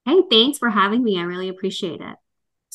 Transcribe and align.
Hey, 0.05 0.21
thanks 0.29 0.59
for 0.59 0.69
having 0.69 1.03
me. 1.03 1.19
I 1.19 1.23
really 1.23 1.49
appreciate 1.49 1.99
it. 1.99 2.15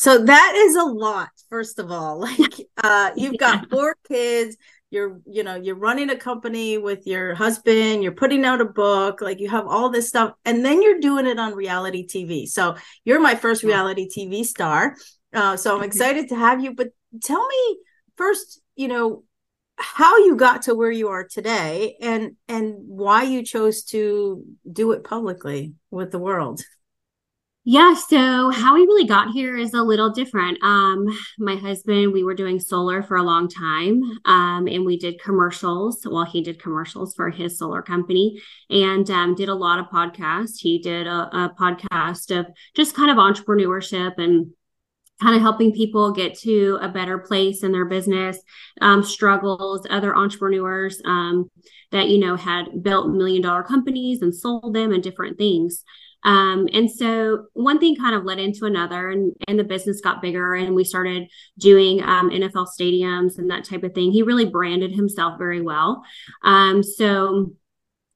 So 0.02 0.18
that 0.24 0.54
is 0.56 0.74
a 0.74 0.82
lot, 0.82 1.28
first 1.48 1.78
of 1.78 1.92
all. 1.92 2.26
Like 2.38 2.66
uh 2.82 3.12
you've 3.16 3.38
got 3.38 3.70
four 3.70 3.94
kids, 4.08 4.56
you're 4.90 5.20
you 5.26 5.44
know, 5.44 5.54
you're 5.54 5.76
running 5.76 6.10
a 6.10 6.16
company 6.16 6.76
with 6.76 7.06
your 7.06 7.36
husband, 7.36 8.02
you're 8.02 8.10
putting 8.10 8.44
out 8.44 8.60
a 8.60 8.64
book, 8.64 9.20
like 9.20 9.38
you 9.38 9.48
have 9.48 9.68
all 9.68 9.90
this 9.90 10.08
stuff, 10.08 10.32
and 10.44 10.64
then 10.64 10.82
you're 10.82 10.98
doing 10.98 11.28
it 11.28 11.38
on 11.38 11.54
reality 11.54 12.04
TV. 12.04 12.48
So 12.48 12.74
you're 13.04 13.20
my 13.20 13.36
first 13.36 13.62
reality 13.62 14.08
TV 14.08 14.44
star. 14.44 14.96
Uh, 15.32 15.56
so 15.56 15.76
I'm 15.76 15.84
excited 15.84 16.30
to 16.30 16.34
have 16.34 16.60
you. 16.64 16.74
But 16.74 16.88
tell 17.22 17.46
me 17.46 17.78
first, 18.16 18.60
you 18.74 18.88
know, 18.88 19.22
how 19.76 20.18
you 20.18 20.34
got 20.34 20.62
to 20.62 20.74
where 20.74 20.90
you 20.90 21.10
are 21.10 21.28
today 21.28 21.96
and 22.02 22.32
and 22.48 22.74
why 22.88 23.22
you 23.22 23.44
chose 23.44 23.84
to 23.94 24.42
do 24.80 24.90
it 24.90 25.04
publicly 25.04 25.74
with 25.92 26.10
the 26.10 26.18
world. 26.18 26.60
Yeah, 27.64 27.94
so 27.94 28.50
how 28.50 28.74
we 28.74 28.80
really 28.80 29.06
got 29.06 29.30
here 29.30 29.56
is 29.56 29.72
a 29.72 29.82
little 29.84 30.10
different. 30.10 30.58
Um, 30.64 31.06
my 31.38 31.54
husband, 31.54 32.12
we 32.12 32.24
were 32.24 32.34
doing 32.34 32.58
solar 32.58 33.04
for 33.04 33.16
a 33.16 33.22
long 33.22 33.48
time, 33.48 34.02
um, 34.24 34.66
and 34.66 34.84
we 34.84 34.98
did 34.98 35.20
commercials. 35.22 36.04
Well, 36.04 36.24
he 36.24 36.42
did 36.42 36.60
commercials 36.60 37.14
for 37.14 37.30
his 37.30 37.58
solar 37.58 37.80
company 37.80 38.42
and 38.68 39.08
um, 39.12 39.36
did 39.36 39.48
a 39.48 39.54
lot 39.54 39.78
of 39.78 39.86
podcasts. 39.86 40.58
He 40.58 40.80
did 40.80 41.06
a, 41.06 41.28
a 41.32 41.54
podcast 41.56 42.36
of 42.36 42.46
just 42.74 42.96
kind 42.96 43.12
of 43.12 43.16
entrepreneurship 43.16 44.18
and 44.18 44.50
kind 45.20 45.36
of 45.36 45.42
helping 45.42 45.72
people 45.72 46.10
get 46.10 46.36
to 46.40 46.78
a 46.82 46.88
better 46.88 47.18
place 47.18 47.62
in 47.62 47.70
their 47.70 47.84
business 47.84 48.38
um, 48.80 49.04
struggles 49.04 49.86
other 49.88 50.16
entrepreneurs 50.16 51.00
um, 51.04 51.48
that 51.92 52.08
you 52.08 52.18
know 52.18 52.34
had 52.34 52.82
built 52.82 53.08
million 53.08 53.40
dollar 53.40 53.62
companies 53.62 54.20
and 54.20 54.34
sold 54.34 54.74
them 54.74 54.92
and 54.92 55.02
different 55.04 55.38
things 55.38 55.84
um, 56.24 56.68
and 56.72 56.90
so 56.90 57.46
one 57.54 57.78
thing 57.78 57.96
kind 57.96 58.14
of 58.14 58.24
led 58.24 58.38
into 58.38 58.64
another, 58.64 59.10
and, 59.10 59.32
and 59.48 59.58
the 59.58 59.64
business 59.64 60.00
got 60.00 60.22
bigger, 60.22 60.54
and 60.54 60.74
we 60.74 60.84
started 60.84 61.28
doing 61.58 62.02
um, 62.02 62.30
NFL 62.30 62.68
stadiums 62.78 63.38
and 63.38 63.50
that 63.50 63.64
type 63.64 63.82
of 63.82 63.94
thing. 63.94 64.12
He 64.12 64.22
really 64.22 64.46
branded 64.46 64.92
himself 64.92 65.38
very 65.38 65.60
well. 65.60 66.02
Um, 66.44 66.82
so 66.82 67.54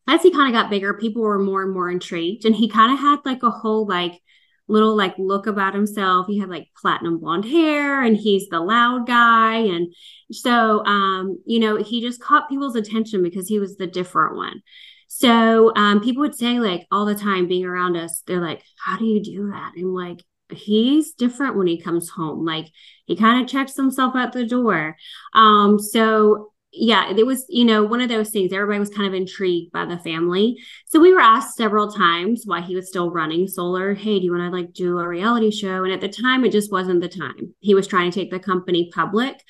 as 0.09 0.23
he 0.23 0.31
kind 0.31 0.55
of 0.55 0.61
got 0.61 0.71
bigger, 0.71 0.95
people 0.95 1.23
were 1.23 1.39
more 1.39 1.63
and 1.63 1.73
more 1.73 1.91
intrigued, 1.91 2.45
and 2.45 2.55
he 2.55 2.69
kind 2.69 2.93
of 2.93 2.99
had 3.01 3.19
like 3.25 3.43
a 3.43 3.51
whole 3.51 3.87
like 3.87 4.21
little 4.69 4.97
like 4.97 5.15
look 5.19 5.47
about 5.47 5.75
himself. 5.75 6.27
He 6.27 6.39
had 6.39 6.49
like 6.49 6.69
platinum 6.81 7.19
blonde 7.19 7.45
hair 7.45 8.03
and 8.03 8.17
he's 8.17 8.49
the 8.49 8.61
loud 8.61 9.07
guy. 9.07 9.59
And 9.59 9.95
so, 10.33 10.85
um, 10.85 11.41
you 11.47 11.61
know, 11.61 11.77
he 11.77 12.01
just 12.01 12.21
caught 12.21 12.49
people's 12.49 12.77
attention 12.77 13.23
because 13.23 13.49
he 13.49 13.59
was 13.59 13.77
the 13.77 13.87
different 13.87 14.37
one. 14.37 14.63
So 15.09 15.75
um, 15.77 16.01
people 16.01 16.21
would 16.21 16.35
say 16.35 16.59
like 16.59 16.87
all 16.91 17.07
the 17.07 17.15
time 17.15 17.49
being 17.49 17.65
around 17.65 17.97
us, 17.97 18.23
they're 18.27 18.41
like, 18.41 18.63
how 18.79 18.97
do 18.97 19.05
you 19.05 19.23
do 19.23 19.51
that? 19.51 19.73
And 19.77 19.95
like, 19.95 20.23
he's 20.51 21.13
different 21.13 21.57
when 21.57 21.67
he 21.67 21.81
comes 21.81 22.09
home. 22.09 22.45
Like 22.45 22.67
he 23.07 23.17
kind 23.17 23.43
of 23.43 23.49
checks 23.49 23.77
himself 23.77 24.15
at 24.15 24.33
the 24.33 24.47
door. 24.47 24.97
Um, 25.35 25.79
so 25.79 26.53
yeah, 26.79 27.11
it 27.17 27.27
was, 27.27 27.47
you 27.49 27.65
know, 27.65 27.83
one 27.83 28.01
of 28.01 28.09
those 28.09 28.31
things. 28.31 28.53
Everybody 28.53 28.79
was 28.79 28.91
kind 28.91 29.09
of 29.09 29.15
intrigued 29.15 29.73
by 29.73 29.87
the 29.87 29.99
family. 29.99 30.59
So 30.87 31.01
we 31.01 31.13
were 31.13 31.21
asked 31.21 31.57
several 31.57 31.91
times 31.91 32.43
why 32.45 32.61
he 32.61 32.77
was 32.77 32.89
still 32.89 33.11
running 33.11 33.49
solar. 33.49 33.95
Hey, 33.95 34.19
do 34.19 34.25
you 34.25 34.33
want 34.33 34.51
to 34.51 34.57
like 34.57 34.73
do 34.73 34.99
a 34.99 35.09
reality 35.09 35.51
show? 35.51 35.85
And 35.85 35.93
at 35.93 36.01
the 36.01 36.09
time, 36.09 36.45
it 36.45 36.53
just 36.53 36.71
wasn't 36.71 37.01
the 37.01 37.09
time. 37.09 37.55
He 37.61 37.75
was 37.75 37.87
trying 37.87 38.11
to 38.11 38.21
take 38.21 38.31
the 38.31 38.39
company 38.39 38.91
public. 38.95 39.43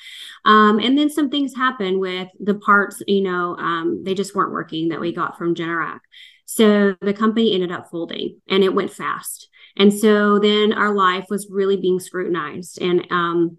Um, 0.45 0.79
and 0.79 0.97
then 0.97 1.11
some 1.11 1.29
things 1.29 1.55
happened 1.55 1.99
with 1.99 2.29
the 2.39 2.55
parts, 2.55 3.03
you 3.07 3.23
know, 3.23 3.57
um, 3.57 4.05
they 4.05 4.15
just 4.15 4.35
weren't 4.35 4.53
working 4.53 4.89
that 4.91 5.01
we 5.01 5.13
got 5.13 5.37
from 5.37 5.55
Generac. 5.55 6.01
So 6.45 6.95
the 7.01 7.13
company 7.13 7.53
ended 7.53 7.73
up 7.73 7.91
folding 7.91 8.41
and 8.49 8.63
it 8.63 8.75
went 8.75 8.93
fast. 8.93 9.49
And 9.77 9.93
so 9.93 10.39
then 10.39 10.73
our 10.73 10.95
life 10.95 11.27
was 11.29 11.49
really 11.51 11.77
being 11.77 12.01
scrutinized. 12.01 12.81
And, 12.81 13.07
um, 13.11 13.59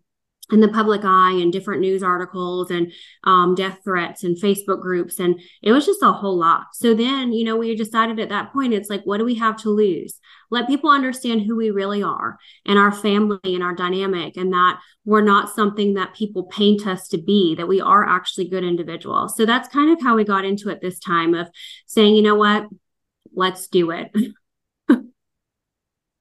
in 0.51 0.61
the 0.61 0.67
public 0.67 1.01
eye 1.03 1.33
and 1.33 1.51
different 1.51 1.81
news 1.81 2.01
articles 2.01 2.71
and 2.71 2.91
um, 3.25 3.53
death 3.53 3.79
threats 3.83 4.23
and 4.23 4.37
Facebook 4.37 4.81
groups. 4.81 5.19
And 5.19 5.41
it 5.61 5.73
was 5.73 5.85
just 5.85 6.01
a 6.01 6.13
whole 6.13 6.37
lot. 6.37 6.67
So 6.73 6.93
then, 6.93 7.33
you 7.33 7.43
know, 7.43 7.57
we 7.57 7.75
decided 7.75 8.19
at 8.19 8.29
that 8.29 8.53
point, 8.53 8.73
it's 8.73 8.89
like, 8.89 9.03
what 9.03 9.17
do 9.17 9.25
we 9.25 9.35
have 9.35 9.57
to 9.63 9.69
lose? 9.69 10.19
Let 10.49 10.67
people 10.67 10.89
understand 10.89 11.41
who 11.41 11.57
we 11.57 11.69
really 11.71 12.01
are 12.01 12.37
and 12.65 12.79
our 12.79 12.93
family 12.93 13.39
and 13.43 13.61
our 13.61 13.75
dynamic, 13.75 14.37
and 14.37 14.53
that 14.53 14.79
we're 15.03 15.21
not 15.21 15.53
something 15.53 15.95
that 15.95 16.15
people 16.15 16.43
paint 16.43 16.87
us 16.87 17.09
to 17.09 17.17
be, 17.17 17.55
that 17.55 17.67
we 17.67 17.81
are 17.81 18.07
actually 18.07 18.47
good 18.47 18.63
individuals. 18.63 19.35
So 19.35 19.45
that's 19.45 19.67
kind 19.67 19.91
of 19.91 20.01
how 20.01 20.15
we 20.15 20.23
got 20.23 20.45
into 20.45 20.69
it 20.69 20.79
this 20.81 20.99
time 20.99 21.33
of 21.33 21.49
saying, 21.85 22.15
you 22.15 22.21
know 22.21 22.35
what, 22.35 22.67
let's 23.33 23.67
do 23.67 23.91
it. 23.91 24.15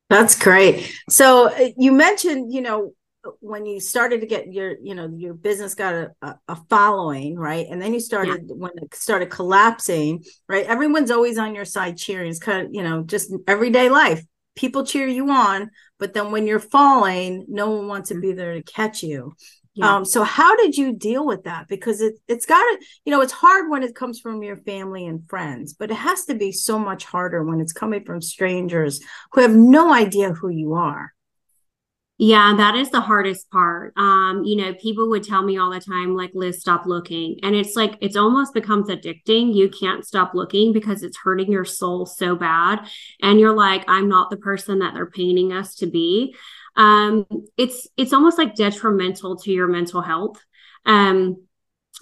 That's 0.09 0.39
great. 0.39 0.95
So 1.09 1.49
uh, 1.49 1.71
you 1.77 1.91
mentioned, 1.91 2.53
you 2.53 2.61
know, 2.61 2.93
when 3.41 3.67
you 3.67 3.81
started 3.81 4.21
to 4.21 4.27
get 4.27 4.53
your 4.53 4.77
you 4.83 4.95
know 4.95 5.11
your 5.17 5.35
business 5.35 5.75
got 5.75 5.95
a, 6.23 6.35
a 6.49 6.57
following 6.69 7.37
right? 7.37 7.67
And 7.69 7.81
then 7.81 7.95
you 7.95 8.01
started 8.01 8.47
yeah. 8.49 8.55
when 8.55 8.73
it 8.77 8.95
started 8.95 9.31
collapsing 9.31 10.25
right? 10.49 10.67
Everyone's 10.67 11.11
always 11.11 11.39
on 11.39 11.55
your 11.55 11.65
side 11.65 11.97
cheering. 11.97 12.31
It's 12.31 12.39
kind 12.39 12.67
of 12.67 12.75
you 12.75 12.83
know 12.83 13.03
just 13.03 13.33
everyday 13.47 13.89
life. 13.89 14.23
People 14.57 14.87
cheer 14.87 15.07
you 15.07 15.31
on 15.31 15.71
but 15.99 16.15
then 16.15 16.31
when 16.31 16.47
you're 16.47 16.61
falling 16.61 17.45
no 17.49 17.71
one 17.71 17.89
wants 17.89 18.09
to 18.09 18.21
be 18.21 18.33
there 18.33 18.55
to 18.55 18.63
catch 18.63 19.03
you. 19.03 19.35
Yeah. 19.75 19.97
um 19.97 20.05
so 20.07 20.23
how 20.23 20.57
did 20.57 20.77
you 20.77 20.95
deal 20.95 21.27
with 21.27 21.45
that? 21.45 21.69
Because 21.69 22.01
it, 22.01 22.15
it's 22.27 22.47
got 22.47 22.63
to 22.63 22.85
you 23.05 23.13
know 23.13 23.21
it's 23.21 23.33
hard 23.33 23.71
when 23.71 23.83
it 23.83 23.95
comes 23.95 24.21
from 24.21 24.43
your 24.43 24.57
family 24.57 25.07
and 25.07 25.29
friends 25.29 25.75
but 25.75 25.91
it 25.91 25.95
has 25.95 26.25
to 26.27 26.35
be 26.35 26.53
so 26.53 26.79
much 26.79 27.05
harder 27.05 27.45
when 27.45 27.61
it's 27.61 27.73
coming 27.73 28.05
from 28.05 28.23
strangers 28.23 29.01
who 29.33 29.43
have 29.43 29.55
no 29.55 29.93
idea 29.93 30.33
who 30.33 30.49
you 30.49 30.75
are 30.75 31.13
yeah, 32.19 32.55
that 32.57 32.75
is 32.77 32.91
the 32.91 33.01
hardest 33.01 33.51
part. 33.51 33.93
Um, 33.97 34.43
you 34.45 34.57
know, 34.57 34.73
people 34.75 35.11
would 35.11 35.23
tell 35.23 35.43
me 35.43 35.59
all 35.59 35.71
the 35.71 35.81
time, 35.81 36.17
like, 36.17 36.31
Liz, 36.35 36.61
stop 36.61 36.87
looking. 36.87 37.39
And 37.43 37.55
it's 37.55 37.77
like, 37.77 37.99
it's 38.01 38.17
almost 38.17 38.55
becomes 38.55 38.89
addicting. 38.89 39.55
You 39.55 39.69
can't 39.69 40.05
stop 40.05 40.33
looking 40.33 40.73
because 40.73 41.03
it's 41.03 41.19
hurting 41.19 41.53
your 41.53 41.67
soul 41.67 42.07
so 42.07 42.35
bad. 42.35 42.89
And 43.21 43.39
you're 43.39 43.55
like, 43.55 43.85
I'm 43.87 44.09
not 44.09 44.31
the 44.31 44.39
person 44.39 44.79
that 44.79 44.95
they're 44.95 45.11
painting 45.11 45.53
us 45.53 45.75
to 45.77 45.87
be. 45.87 46.35
Um, 46.75 47.27
it's, 47.59 47.87
it's 47.99 48.15
almost 48.15 48.39
like 48.39 48.55
detrimental 48.55 49.37
to 49.37 49.53
your 49.53 49.69
mental 49.69 50.01
health. 50.01 50.43
Um, 50.87 51.46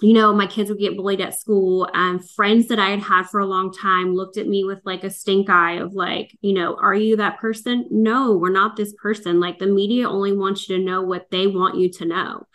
you 0.01 0.13
know, 0.13 0.33
my 0.33 0.45
kids 0.45 0.69
would 0.69 0.79
get 0.79 0.97
bullied 0.97 1.21
at 1.21 1.39
school. 1.39 1.89
And 1.93 2.27
friends 2.31 2.67
that 2.67 2.79
I 2.79 2.89
had 2.89 2.99
had 2.99 3.29
for 3.29 3.39
a 3.39 3.45
long 3.45 3.71
time 3.71 4.13
looked 4.13 4.37
at 4.37 4.47
me 4.47 4.63
with 4.65 4.79
like 4.83 5.03
a 5.03 5.09
stink 5.09 5.49
eye 5.49 5.73
of 5.73 5.93
like, 5.93 6.37
you 6.41 6.53
know, 6.53 6.75
are 6.75 6.93
you 6.93 7.15
that 7.17 7.39
person? 7.39 7.87
No, 7.89 8.35
we're 8.35 8.49
not 8.49 8.75
this 8.75 8.93
person. 9.01 9.39
Like 9.39 9.57
the 9.57 9.67
media 9.67 10.09
only 10.09 10.35
wants 10.35 10.67
you 10.67 10.77
to 10.77 10.83
know 10.83 11.01
what 11.01 11.31
they 11.31 11.47
want 11.47 11.77
you 11.77 11.89
to 11.93 12.05
know. 12.05 12.45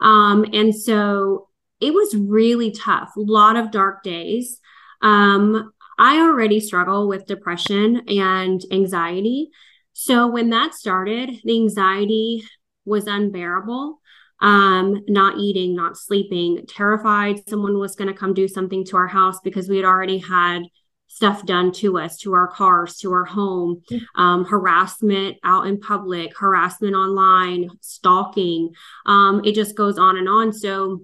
Um, 0.00 0.44
and 0.52 0.74
so 0.74 1.48
it 1.80 1.94
was 1.94 2.16
really 2.16 2.72
tough, 2.72 3.12
a 3.16 3.20
lot 3.20 3.56
of 3.56 3.70
dark 3.70 4.02
days. 4.02 4.58
Um, 5.02 5.72
I 5.98 6.18
already 6.20 6.58
struggle 6.58 7.06
with 7.06 7.26
depression 7.26 8.02
and 8.08 8.60
anxiety. 8.72 9.50
So 9.92 10.26
when 10.26 10.50
that 10.50 10.74
started, 10.74 11.30
the 11.44 11.56
anxiety 11.56 12.44
was 12.84 13.06
unbearable 13.06 14.00
um, 14.42 15.02
not 15.08 15.38
eating, 15.38 15.74
not 15.74 15.96
sleeping, 15.96 16.66
terrified 16.68 17.48
someone 17.48 17.78
was 17.78 17.96
going 17.96 18.08
to 18.08 18.18
come 18.18 18.34
do 18.34 18.48
something 18.48 18.84
to 18.86 18.96
our 18.96 19.06
house 19.06 19.40
because 19.42 19.68
we 19.68 19.76
had 19.76 19.86
already 19.86 20.18
had 20.18 20.64
stuff 21.06 21.44
done 21.46 21.70
to 21.70 21.98
us, 21.98 22.16
to 22.18 22.32
our 22.32 22.48
cars, 22.48 22.96
to 22.96 23.12
our 23.12 23.24
home, 23.24 23.82
um, 24.16 24.44
harassment 24.44 25.36
out 25.44 25.66
in 25.66 25.78
public, 25.78 26.36
harassment 26.36 26.94
online, 26.94 27.70
stalking. 27.80 28.70
Um, 29.06 29.42
it 29.44 29.54
just 29.54 29.76
goes 29.76 29.98
on 29.98 30.16
and 30.16 30.28
on. 30.28 30.52
So 30.52 31.02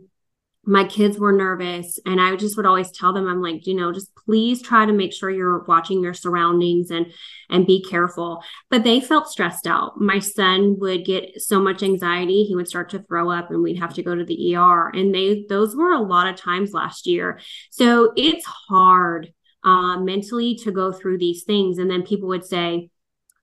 my 0.69 0.85
kids 0.85 1.19
were 1.19 1.33
nervous 1.33 1.99
and 2.07 2.21
i 2.21 2.37
just 2.37 2.57
would 2.57 2.67
always 2.67 2.91
tell 2.91 3.13
them 3.13 3.27
i'm 3.27 3.43
like 3.43 3.67
you 3.67 3.75
know 3.75 3.93
just 3.93 4.15
please 4.29 4.61
try 4.61 4.85
to 4.85 4.93
make 4.93 5.13
sure 5.13 5.31
you're 5.31 5.65
watching 5.65 6.03
your 6.03 6.13
surroundings 6.13 6.91
and 6.91 7.07
and 7.51 7.67
be 7.67 7.83
careful. 7.83 8.43
But 8.71 8.85
they 8.85 9.01
felt 9.01 9.29
stressed 9.29 9.67
out. 9.67 9.99
My 9.99 10.19
son 10.19 10.79
would 10.81 11.05
get 11.05 11.41
so 11.41 11.59
much 11.61 11.83
anxiety 11.83 12.45
he 12.45 12.55
would 12.55 12.69
start 12.69 12.91
to 12.91 12.99
throw 12.99 13.31
up 13.31 13.51
and 13.51 13.63
we'd 13.63 13.79
have 13.79 13.95
to 13.95 14.03
go 14.03 14.15
to 14.15 14.25
the 14.25 14.55
er 14.55 14.91
and 14.91 15.15
they 15.15 15.47
those 15.49 15.75
were 15.75 15.93
a 15.93 16.01
lot 16.01 16.29
of 16.29 16.37
times 16.37 16.73
last 16.73 17.07
year. 17.07 17.41
So 17.71 18.13
it's 18.17 18.45
hard 18.45 19.33
uh, 19.65 19.99
mentally 19.99 20.57
to 20.57 20.71
go 20.71 20.93
through 20.93 21.19
these 21.19 21.45
things 21.45 21.79
and 21.79 21.91
then 21.91 22.03
people 22.03 22.29
would 22.29 22.45
say 22.45 22.91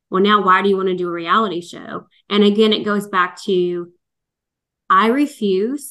well 0.10 0.22
now 0.22 0.44
why 0.44 0.62
do 0.62 0.70
you 0.70 0.78
want 0.78 0.90
to 0.90 0.96
do 0.96 1.10
a 1.10 1.12
reality 1.12 1.62
show? 1.62 2.08
And 2.30 2.44
again 2.44 2.74
it 2.74 2.86
goes 2.86 3.08
back 3.08 3.42
to 3.44 3.92
i 4.88 5.08
refuse 5.08 5.90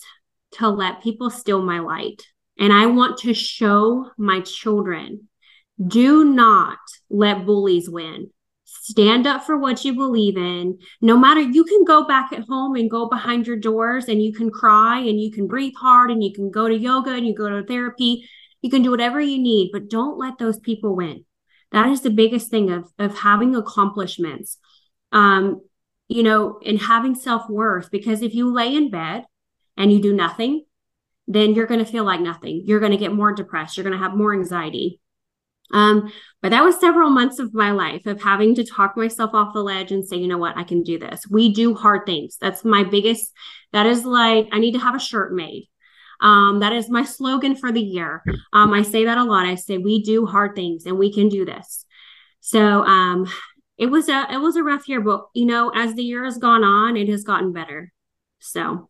to 0.58 0.68
let 0.68 1.02
people 1.02 1.30
steal 1.30 1.62
my 1.62 1.80
light. 1.80 2.22
And 2.58 2.72
I 2.72 2.86
want 2.86 3.18
to 3.18 3.34
show 3.34 4.10
my 4.16 4.40
children 4.40 5.28
do 5.84 6.24
not 6.24 6.78
let 7.10 7.46
bullies 7.46 7.90
win. 7.90 8.30
Stand 8.64 9.26
up 9.26 9.44
for 9.44 9.58
what 9.58 9.84
you 9.84 9.94
believe 9.94 10.36
in. 10.36 10.78
No 11.00 11.16
matter, 11.16 11.40
you 11.40 11.64
can 11.64 11.84
go 11.84 12.06
back 12.06 12.32
at 12.32 12.44
home 12.48 12.76
and 12.76 12.90
go 12.90 13.08
behind 13.08 13.46
your 13.46 13.56
doors 13.56 14.08
and 14.08 14.22
you 14.22 14.32
can 14.32 14.50
cry 14.50 14.98
and 14.98 15.20
you 15.20 15.32
can 15.32 15.46
breathe 15.46 15.72
hard 15.76 16.10
and 16.10 16.22
you 16.22 16.32
can 16.32 16.50
go 16.50 16.68
to 16.68 16.76
yoga 16.76 17.10
and 17.10 17.26
you 17.26 17.34
go 17.34 17.48
to 17.48 17.66
therapy. 17.66 18.28
You 18.62 18.70
can 18.70 18.82
do 18.82 18.90
whatever 18.90 19.20
you 19.20 19.38
need, 19.38 19.70
but 19.72 19.88
don't 19.88 20.18
let 20.18 20.38
those 20.38 20.58
people 20.58 20.94
win. 20.94 21.24
That 21.72 21.88
is 21.88 22.02
the 22.02 22.10
biggest 22.10 22.50
thing 22.50 22.70
of, 22.70 22.84
of 22.98 23.18
having 23.18 23.56
accomplishments. 23.56 24.58
Um, 25.12 25.60
you 26.08 26.22
know, 26.22 26.60
and 26.64 26.78
having 26.78 27.14
self 27.14 27.48
worth. 27.48 27.90
Because 27.90 28.22
if 28.22 28.34
you 28.34 28.52
lay 28.52 28.74
in 28.74 28.90
bed 28.90 29.24
and 29.76 29.92
you 29.92 30.00
do 30.00 30.12
nothing, 30.12 30.64
then 31.26 31.54
you're 31.54 31.66
going 31.66 31.84
to 31.84 31.90
feel 31.90 32.04
like 32.04 32.20
nothing. 32.20 32.62
You're 32.64 32.80
going 32.80 32.92
to 32.92 32.98
get 32.98 33.12
more 33.12 33.32
depressed. 33.32 33.76
You're 33.76 33.84
going 33.84 33.98
to 33.98 34.02
have 34.02 34.16
more 34.16 34.34
anxiety. 34.34 35.00
Um, 35.72 36.12
but 36.42 36.50
that 36.50 36.62
was 36.62 36.78
several 36.78 37.10
months 37.10 37.38
of 37.38 37.54
my 37.54 37.70
life 37.70 38.06
of 38.06 38.22
having 38.22 38.54
to 38.56 38.64
talk 38.64 38.96
myself 38.96 39.30
off 39.32 39.54
the 39.54 39.62
ledge 39.62 39.92
and 39.92 40.06
say, 40.06 40.16
you 40.16 40.28
know 40.28 40.38
what, 40.38 40.56
I 40.56 40.62
can 40.62 40.82
do 40.82 40.98
this. 40.98 41.26
We 41.28 41.52
do 41.54 41.74
hard 41.74 42.04
things. 42.04 42.36
That's 42.40 42.64
my 42.64 42.84
biggest, 42.84 43.32
that 43.72 43.86
is 43.86 44.04
like, 44.04 44.48
I 44.52 44.58
need 44.58 44.72
to 44.72 44.78
have 44.78 44.94
a 44.94 45.00
shirt 45.00 45.32
made. 45.32 45.68
Um, 46.20 46.60
that 46.60 46.72
is 46.72 46.90
my 46.90 47.04
slogan 47.04 47.56
for 47.56 47.72
the 47.72 47.80
year. 47.80 48.22
Um, 48.52 48.72
I 48.72 48.82
say 48.82 49.06
that 49.06 49.18
a 49.18 49.24
lot. 49.24 49.46
I 49.46 49.56
say, 49.56 49.78
we 49.78 50.02
do 50.02 50.26
hard 50.26 50.54
things 50.54 50.86
and 50.86 50.98
we 50.98 51.12
can 51.12 51.28
do 51.28 51.44
this. 51.44 51.86
So, 52.40 52.84
um, 52.84 53.26
it 53.76 53.86
was 53.86 54.08
a, 54.08 54.26
it 54.30 54.38
was 54.38 54.54
a 54.56 54.62
rough 54.62 54.88
year, 54.88 55.00
but 55.00 55.26
you 55.34 55.46
know, 55.46 55.70
as 55.74 55.94
the 55.94 56.04
year 56.04 56.24
has 56.24 56.38
gone 56.38 56.62
on, 56.62 56.96
it 56.96 57.08
has 57.08 57.24
gotten 57.24 57.52
better. 57.52 57.92
So 58.44 58.86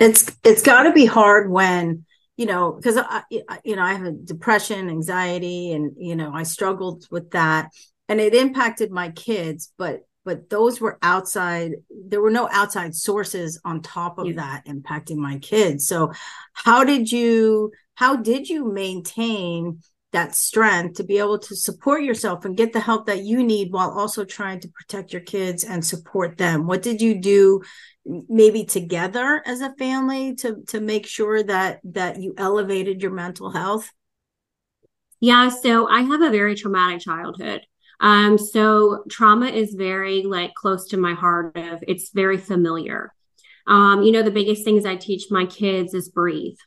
it's 0.00 0.34
it's 0.42 0.62
got 0.62 0.84
to 0.84 0.92
be 0.92 1.04
hard 1.04 1.50
when 1.50 2.06
you 2.38 2.46
know 2.46 2.72
because 2.72 2.96
I 2.96 3.22
you 3.30 3.76
know 3.76 3.82
I 3.82 3.92
have 3.92 4.06
a 4.06 4.12
depression, 4.12 4.88
anxiety, 4.88 5.72
and 5.72 5.92
you 5.98 6.16
know 6.16 6.32
I 6.32 6.42
struggled 6.44 7.04
with 7.10 7.30
that, 7.32 7.70
and 8.08 8.18
it 8.18 8.34
impacted 8.34 8.90
my 8.90 9.10
kids, 9.10 9.72
but 9.76 10.00
but 10.24 10.48
those 10.48 10.80
were 10.80 10.98
outside 11.02 11.72
there 12.08 12.22
were 12.22 12.30
no 12.30 12.48
outside 12.50 12.94
sources 12.94 13.60
on 13.62 13.82
top 13.82 14.18
of 14.18 14.26
yeah. 14.26 14.36
that 14.36 14.66
impacting 14.66 15.16
my 15.16 15.38
kids 15.38 15.86
so 15.86 16.10
how 16.54 16.82
did 16.82 17.12
you 17.12 17.70
how 17.94 18.16
did 18.16 18.48
you 18.48 18.72
maintain 18.72 19.80
that 20.14 20.34
strength 20.34 20.96
to 20.96 21.04
be 21.04 21.18
able 21.18 21.38
to 21.40 21.54
support 21.54 22.02
yourself 22.02 22.44
and 22.44 22.56
get 22.56 22.72
the 22.72 22.80
help 22.80 23.06
that 23.06 23.24
you 23.24 23.42
need 23.42 23.72
while 23.72 23.90
also 23.90 24.24
trying 24.24 24.60
to 24.60 24.68
protect 24.68 25.12
your 25.12 25.22
kids 25.22 25.64
and 25.64 25.84
support 25.84 26.38
them. 26.38 26.66
What 26.66 26.82
did 26.82 27.02
you 27.02 27.20
do 27.20 27.62
maybe 28.28 28.64
together 28.64 29.42
as 29.44 29.60
a 29.60 29.74
family 29.74 30.34
to 30.36 30.62
to 30.68 30.80
make 30.80 31.06
sure 31.06 31.42
that 31.42 31.80
that 31.84 32.20
you 32.20 32.32
elevated 32.38 33.02
your 33.02 33.10
mental 33.10 33.50
health? 33.50 33.90
Yeah 35.20 35.48
so 35.48 35.88
i 35.88 36.02
have 36.02 36.22
a 36.22 36.30
very 36.30 36.54
traumatic 36.54 37.00
childhood. 37.00 37.62
Um 38.00 38.38
so 38.38 39.04
trauma 39.10 39.46
is 39.46 39.74
very 39.74 40.22
like 40.22 40.54
close 40.54 40.86
to 40.88 40.96
my 40.96 41.14
heart 41.14 41.56
of 41.56 41.82
it's 41.88 42.10
very 42.10 42.38
familiar. 42.38 43.12
Um 43.66 44.02
you 44.02 44.12
know 44.12 44.22
the 44.22 44.30
biggest 44.30 44.64
things 44.64 44.84
i 44.86 44.96
teach 44.96 45.24
my 45.30 45.46
kids 45.46 45.92
is 45.94 46.08
breathe 46.08 46.58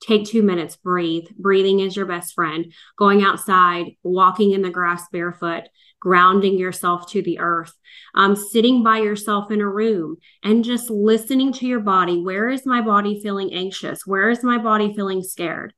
take 0.00 0.26
two 0.26 0.42
minutes 0.42 0.76
breathe 0.76 1.26
breathing 1.38 1.80
is 1.80 1.96
your 1.96 2.06
best 2.06 2.34
friend 2.34 2.72
going 2.98 3.22
outside 3.22 3.92
walking 4.02 4.52
in 4.52 4.62
the 4.62 4.70
grass 4.70 5.04
barefoot 5.10 5.64
grounding 6.06 6.56
yourself 6.56 7.10
to 7.10 7.20
the 7.20 7.40
earth, 7.40 7.72
um, 8.14 8.36
sitting 8.36 8.84
by 8.84 8.98
yourself 8.98 9.50
in 9.50 9.60
a 9.60 9.68
room 9.68 10.16
and 10.42 10.64
just 10.64 10.88
listening 10.88 11.52
to 11.52 11.66
your 11.66 11.80
body. 11.80 12.22
Where 12.22 12.48
is 12.48 12.64
my 12.64 12.80
body 12.80 13.20
feeling 13.20 13.52
anxious? 13.52 14.06
Where 14.06 14.30
is 14.30 14.44
my 14.44 14.58
body 14.58 14.94
feeling 14.94 15.22
scared? 15.22 15.72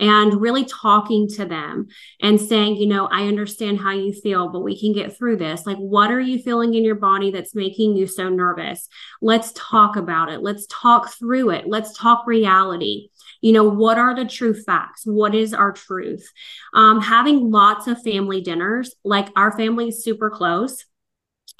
And 0.00 0.40
really 0.40 0.64
talking 0.64 1.28
to 1.30 1.44
them 1.44 1.86
and 2.20 2.40
saying, 2.40 2.76
you 2.76 2.86
know, 2.86 3.06
I 3.06 3.26
understand 3.26 3.80
how 3.80 3.92
you 3.92 4.12
feel, 4.12 4.48
but 4.48 4.62
we 4.62 4.78
can 4.78 4.92
get 4.92 5.16
through 5.16 5.38
this. 5.38 5.66
Like, 5.66 5.76
what 5.76 6.10
are 6.10 6.20
you 6.20 6.40
feeling 6.40 6.74
in 6.74 6.84
your 6.84 6.96
body 6.96 7.30
that's 7.30 7.54
making 7.54 7.96
you 7.96 8.08
so 8.08 8.28
nervous? 8.28 8.88
Let's 9.22 9.52
talk 9.54 9.96
about 9.96 10.32
it. 10.32 10.40
Let's 10.40 10.66
talk 10.68 11.10
through 11.10 11.50
it. 11.50 11.68
Let's 11.68 11.96
talk 11.96 12.26
reality 12.26 13.08
you 13.44 13.52
know 13.52 13.64
what 13.64 13.98
are 13.98 14.16
the 14.16 14.24
true 14.24 14.54
facts 14.54 15.02
what 15.04 15.34
is 15.34 15.52
our 15.52 15.70
truth 15.70 16.32
um, 16.72 17.00
having 17.00 17.50
lots 17.50 17.86
of 17.86 18.02
family 18.02 18.40
dinners 18.40 18.94
like 19.04 19.28
our 19.36 19.52
family 19.52 19.88
is 19.88 20.02
super 20.02 20.30
close 20.30 20.86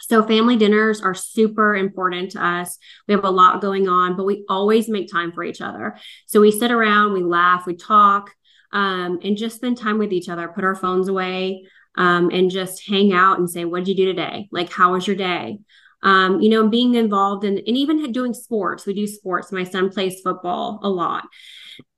so 0.00 0.22
family 0.22 0.56
dinners 0.56 1.00
are 1.00 1.14
super 1.14 1.74
important 1.74 2.32
to 2.32 2.44
us. 2.44 2.78
We 3.06 3.14
have 3.14 3.24
a 3.24 3.30
lot 3.30 3.62
going 3.62 3.88
on, 3.88 4.16
but 4.16 4.26
we 4.26 4.44
always 4.48 4.88
make 4.88 5.10
time 5.10 5.32
for 5.32 5.44
each 5.44 5.60
other. 5.60 5.96
So 6.26 6.40
we 6.40 6.50
sit 6.50 6.70
around, 6.70 7.12
we 7.12 7.22
laugh, 7.22 7.64
we 7.64 7.74
talk, 7.74 8.30
um, 8.72 9.20
and 9.22 9.36
just 9.36 9.56
spend 9.56 9.78
time 9.78 9.98
with 9.98 10.12
each 10.12 10.28
other, 10.28 10.48
put 10.48 10.64
our 10.64 10.74
phones 10.74 11.08
away, 11.08 11.64
um, 11.96 12.30
and 12.30 12.50
just 12.50 12.86
hang 12.86 13.12
out 13.12 13.38
and 13.38 13.48
say, 13.48 13.64
what 13.64 13.84
did 13.84 13.88
you 13.88 13.94
do 13.94 14.12
today? 14.12 14.48
Like, 14.50 14.70
how 14.70 14.92
was 14.92 15.06
your 15.06 15.16
day? 15.16 15.60
Um, 16.02 16.40
you 16.40 16.50
know, 16.50 16.68
being 16.68 16.96
involved 16.96 17.44
in, 17.44 17.56
and 17.56 17.68
even 17.68 18.12
doing 18.12 18.34
sports. 18.34 18.84
We 18.84 18.92
do 18.92 19.06
sports. 19.06 19.52
My 19.52 19.64
son 19.64 19.88
plays 19.88 20.20
football 20.20 20.80
a 20.82 20.88
lot. 20.88 21.24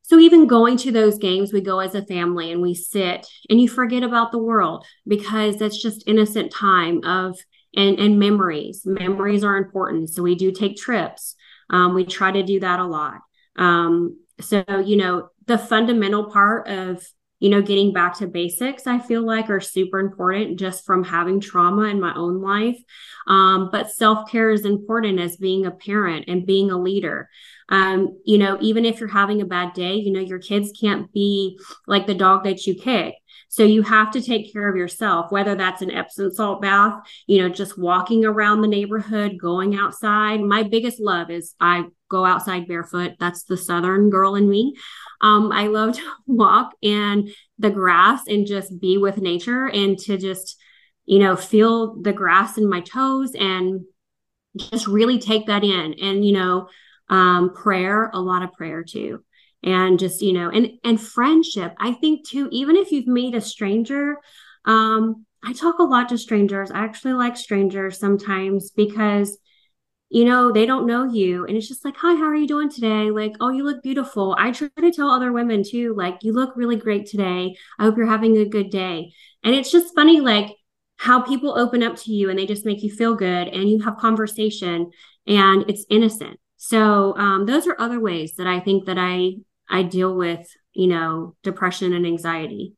So 0.06 0.20
even 0.20 0.46
going 0.46 0.76
to 0.78 0.92
those 0.92 1.18
games, 1.18 1.52
we 1.52 1.60
go 1.60 1.80
as 1.80 1.96
a 1.96 2.06
family 2.06 2.52
and 2.52 2.62
we 2.62 2.74
sit 2.74 3.26
and 3.50 3.60
you 3.60 3.68
forget 3.68 4.04
about 4.04 4.30
the 4.30 4.38
world 4.38 4.86
because 5.06 5.56
that's 5.56 5.82
just 5.82 6.04
innocent 6.06 6.52
time 6.52 7.02
of 7.02 7.36
and 7.74 7.98
and 7.98 8.18
memories. 8.18 8.82
Memories 8.84 9.42
are 9.42 9.56
important. 9.56 10.10
So 10.10 10.22
we 10.22 10.36
do 10.36 10.52
take 10.52 10.76
trips. 10.76 11.34
Um, 11.70 11.92
we 11.92 12.04
try 12.04 12.30
to 12.30 12.44
do 12.44 12.60
that 12.60 12.78
a 12.78 12.86
lot. 12.86 13.18
Um, 13.56 14.20
so 14.40 14.64
you 14.84 14.96
know, 14.96 15.30
the 15.46 15.58
fundamental 15.58 16.30
part 16.30 16.68
of 16.68 17.04
you 17.38 17.48
know 17.48 17.62
getting 17.62 17.92
back 17.92 18.16
to 18.16 18.26
basics 18.26 18.86
i 18.86 18.98
feel 18.98 19.24
like 19.24 19.50
are 19.50 19.60
super 19.60 19.98
important 19.98 20.58
just 20.58 20.84
from 20.84 21.04
having 21.04 21.40
trauma 21.40 21.82
in 21.82 22.00
my 22.00 22.14
own 22.14 22.40
life 22.40 22.78
um, 23.28 23.70
but 23.72 23.90
self-care 23.90 24.50
is 24.50 24.64
important 24.64 25.18
as 25.18 25.36
being 25.36 25.66
a 25.66 25.70
parent 25.70 26.24
and 26.28 26.46
being 26.46 26.70
a 26.70 26.78
leader 26.78 27.28
um, 27.68 28.20
you 28.24 28.38
know, 28.38 28.58
even 28.60 28.84
if 28.84 29.00
you're 29.00 29.08
having 29.08 29.40
a 29.40 29.46
bad 29.46 29.72
day, 29.72 29.96
you 29.96 30.12
know, 30.12 30.20
your 30.20 30.38
kids 30.38 30.72
can't 30.78 31.12
be 31.12 31.58
like 31.86 32.06
the 32.06 32.14
dog 32.14 32.44
that 32.44 32.66
you 32.66 32.74
kick. 32.74 33.14
So 33.48 33.64
you 33.64 33.82
have 33.82 34.10
to 34.12 34.20
take 34.20 34.52
care 34.52 34.68
of 34.68 34.76
yourself, 34.76 35.30
whether 35.30 35.54
that's 35.54 35.82
an 35.82 35.90
Epsom 35.90 36.30
salt 36.32 36.60
bath, 36.60 37.00
you 37.26 37.38
know, 37.40 37.48
just 37.48 37.78
walking 37.78 38.24
around 38.24 38.60
the 38.60 38.68
neighborhood, 38.68 39.38
going 39.40 39.76
outside. 39.76 40.40
My 40.40 40.62
biggest 40.62 41.00
love 41.00 41.30
is 41.30 41.54
I 41.60 41.84
go 42.08 42.24
outside 42.24 42.68
barefoot. 42.68 43.14
That's 43.18 43.44
the 43.44 43.56
Southern 43.56 44.10
girl 44.10 44.34
in 44.34 44.48
me. 44.48 44.74
Um, 45.20 45.52
I 45.52 45.66
love 45.68 45.96
to 45.96 46.02
walk 46.26 46.74
and 46.82 47.30
the 47.58 47.70
grass 47.70 48.22
and 48.26 48.46
just 48.46 48.80
be 48.80 48.98
with 48.98 49.18
nature 49.18 49.66
and 49.66 49.98
to 50.00 50.16
just, 50.16 50.56
you 51.04 51.18
know, 51.18 51.36
feel 51.36 52.00
the 52.02 52.12
grass 52.12 52.58
in 52.58 52.68
my 52.68 52.80
toes 52.80 53.32
and 53.38 53.82
just 54.56 54.86
really 54.86 55.18
take 55.18 55.46
that 55.46 55.64
in. 55.64 55.94
And, 56.00 56.24
you 56.24 56.32
know, 56.32 56.68
um, 57.08 57.54
prayer, 57.54 58.10
a 58.12 58.20
lot 58.20 58.42
of 58.42 58.52
prayer 58.52 58.82
too. 58.82 59.22
And 59.62 59.98
just, 59.98 60.22
you 60.22 60.32
know, 60.32 60.50
and 60.50 60.72
and 60.84 61.00
friendship. 61.00 61.74
I 61.78 61.92
think 61.92 62.28
too, 62.28 62.48
even 62.52 62.76
if 62.76 62.92
you've 62.92 63.06
made 63.06 63.34
a 63.34 63.40
stranger, 63.40 64.16
um, 64.64 65.24
I 65.42 65.52
talk 65.52 65.78
a 65.78 65.84
lot 65.84 66.08
to 66.10 66.18
strangers. 66.18 66.70
I 66.70 66.84
actually 66.84 67.14
like 67.14 67.36
strangers 67.36 67.98
sometimes 67.98 68.70
because 68.70 69.38
you 70.08 70.24
know, 70.24 70.52
they 70.52 70.66
don't 70.66 70.86
know 70.86 71.04
you. 71.04 71.44
And 71.46 71.56
it's 71.56 71.68
just 71.68 71.84
like, 71.84 71.96
hi, 71.96 72.14
how 72.14 72.24
are 72.24 72.36
you 72.36 72.46
doing 72.46 72.70
today? 72.70 73.10
Like, 73.10 73.32
oh, 73.40 73.50
you 73.50 73.64
look 73.64 73.82
beautiful. 73.82 74.36
I 74.38 74.52
try 74.52 74.68
to 74.78 74.92
tell 74.92 75.10
other 75.10 75.32
women 75.32 75.62
too, 75.68 75.94
like, 75.96 76.18
you 76.22 76.32
look 76.32 76.56
really 76.56 76.76
great 76.76 77.06
today. 77.06 77.56
I 77.78 77.84
hope 77.84 77.96
you're 77.96 78.06
having 78.06 78.36
a 78.36 78.44
good 78.44 78.70
day. 78.70 79.12
And 79.42 79.54
it's 79.54 79.70
just 79.70 79.94
funny, 79.94 80.20
like, 80.20 80.54
how 80.96 81.20
people 81.20 81.58
open 81.58 81.82
up 81.82 81.96
to 81.96 82.12
you 82.12 82.30
and 82.30 82.38
they 82.38 82.46
just 82.46 82.64
make 82.64 82.82
you 82.82 82.90
feel 82.90 83.14
good 83.14 83.48
and 83.48 83.68
you 83.68 83.80
have 83.82 83.98
conversation 83.98 84.90
and 85.26 85.64
it's 85.68 85.84
innocent. 85.90 86.38
So 86.56 87.16
um, 87.18 87.46
those 87.46 87.66
are 87.66 87.76
other 87.78 88.00
ways 88.00 88.34
that 88.36 88.46
I 88.46 88.60
think 88.60 88.86
that 88.86 88.96
I 88.98 89.34
I 89.68 89.82
deal 89.82 90.14
with 90.16 90.48
you 90.72 90.86
know 90.86 91.36
depression 91.42 91.92
and 91.92 92.06
anxiety. 92.06 92.75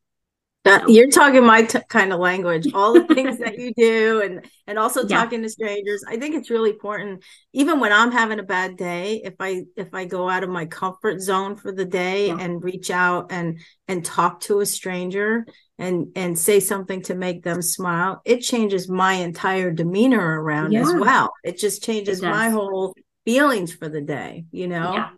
Yeah, 0.69 0.85
you're 0.87 1.09
talking 1.09 1.45
my 1.45 1.63
t- 1.63 1.79
kind 1.89 2.13
of 2.13 2.19
language. 2.19 2.71
All 2.73 2.93
the 2.93 3.13
things 3.13 3.39
that 3.39 3.57
you 3.59 3.73
do, 3.75 4.21
and 4.21 4.45
and 4.67 4.77
also 4.77 5.05
yeah. 5.05 5.17
talking 5.17 5.41
to 5.41 5.49
strangers. 5.49 6.03
I 6.07 6.17
think 6.17 6.35
it's 6.35 6.49
really 6.49 6.71
important. 6.71 7.23
Even 7.53 7.79
when 7.79 7.91
I'm 7.91 8.11
having 8.11 8.39
a 8.39 8.43
bad 8.43 8.77
day, 8.77 9.21
if 9.23 9.35
I 9.39 9.63
if 9.75 9.93
I 9.93 10.05
go 10.05 10.29
out 10.29 10.43
of 10.43 10.49
my 10.49 10.65
comfort 10.65 11.21
zone 11.21 11.55
for 11.55 11.71
the 11.71 11.85
day 11.85 12.27
yeah. 12.27 12.37
and 12.39 12.63
reach 12.63 12.91
out 12.91 13.31
and 13.31 13.59
and 13.87 14.05
talk 14.05 14.41
to 14.41 14.59
a 14.59 14.65
stranger 14.65 15.45
and 15.77 16.07
and 16.15 16.37
say 16.37 16.59
something 16.59 17.01
to 17.03 17.15
make 17.15 17.43
them 17.43 17.61
smile, 17.61 18.21
it 18.25 18.39
changes 18.39 18.89
my 18.89 19.13
entire 19.13 19.71
demeanor 19.71 20.41
around 20.41 20.71
yeah. 20.71 20.81
as 20.81 20.93
well. 20.93 21.31
It 21.43 21.57
just 21.57 21.83
changes 21.83 22.21
it 22.21 22.29
my 22.29 22.49
whole 22.49 22.93
feelings 23.25 23.73
for 23.73 23.89
the 23.89 24.01
day. 24.01 24.45
You 24.51 24.67
know. 24.67 24.93
Yeah, 24.93 25.09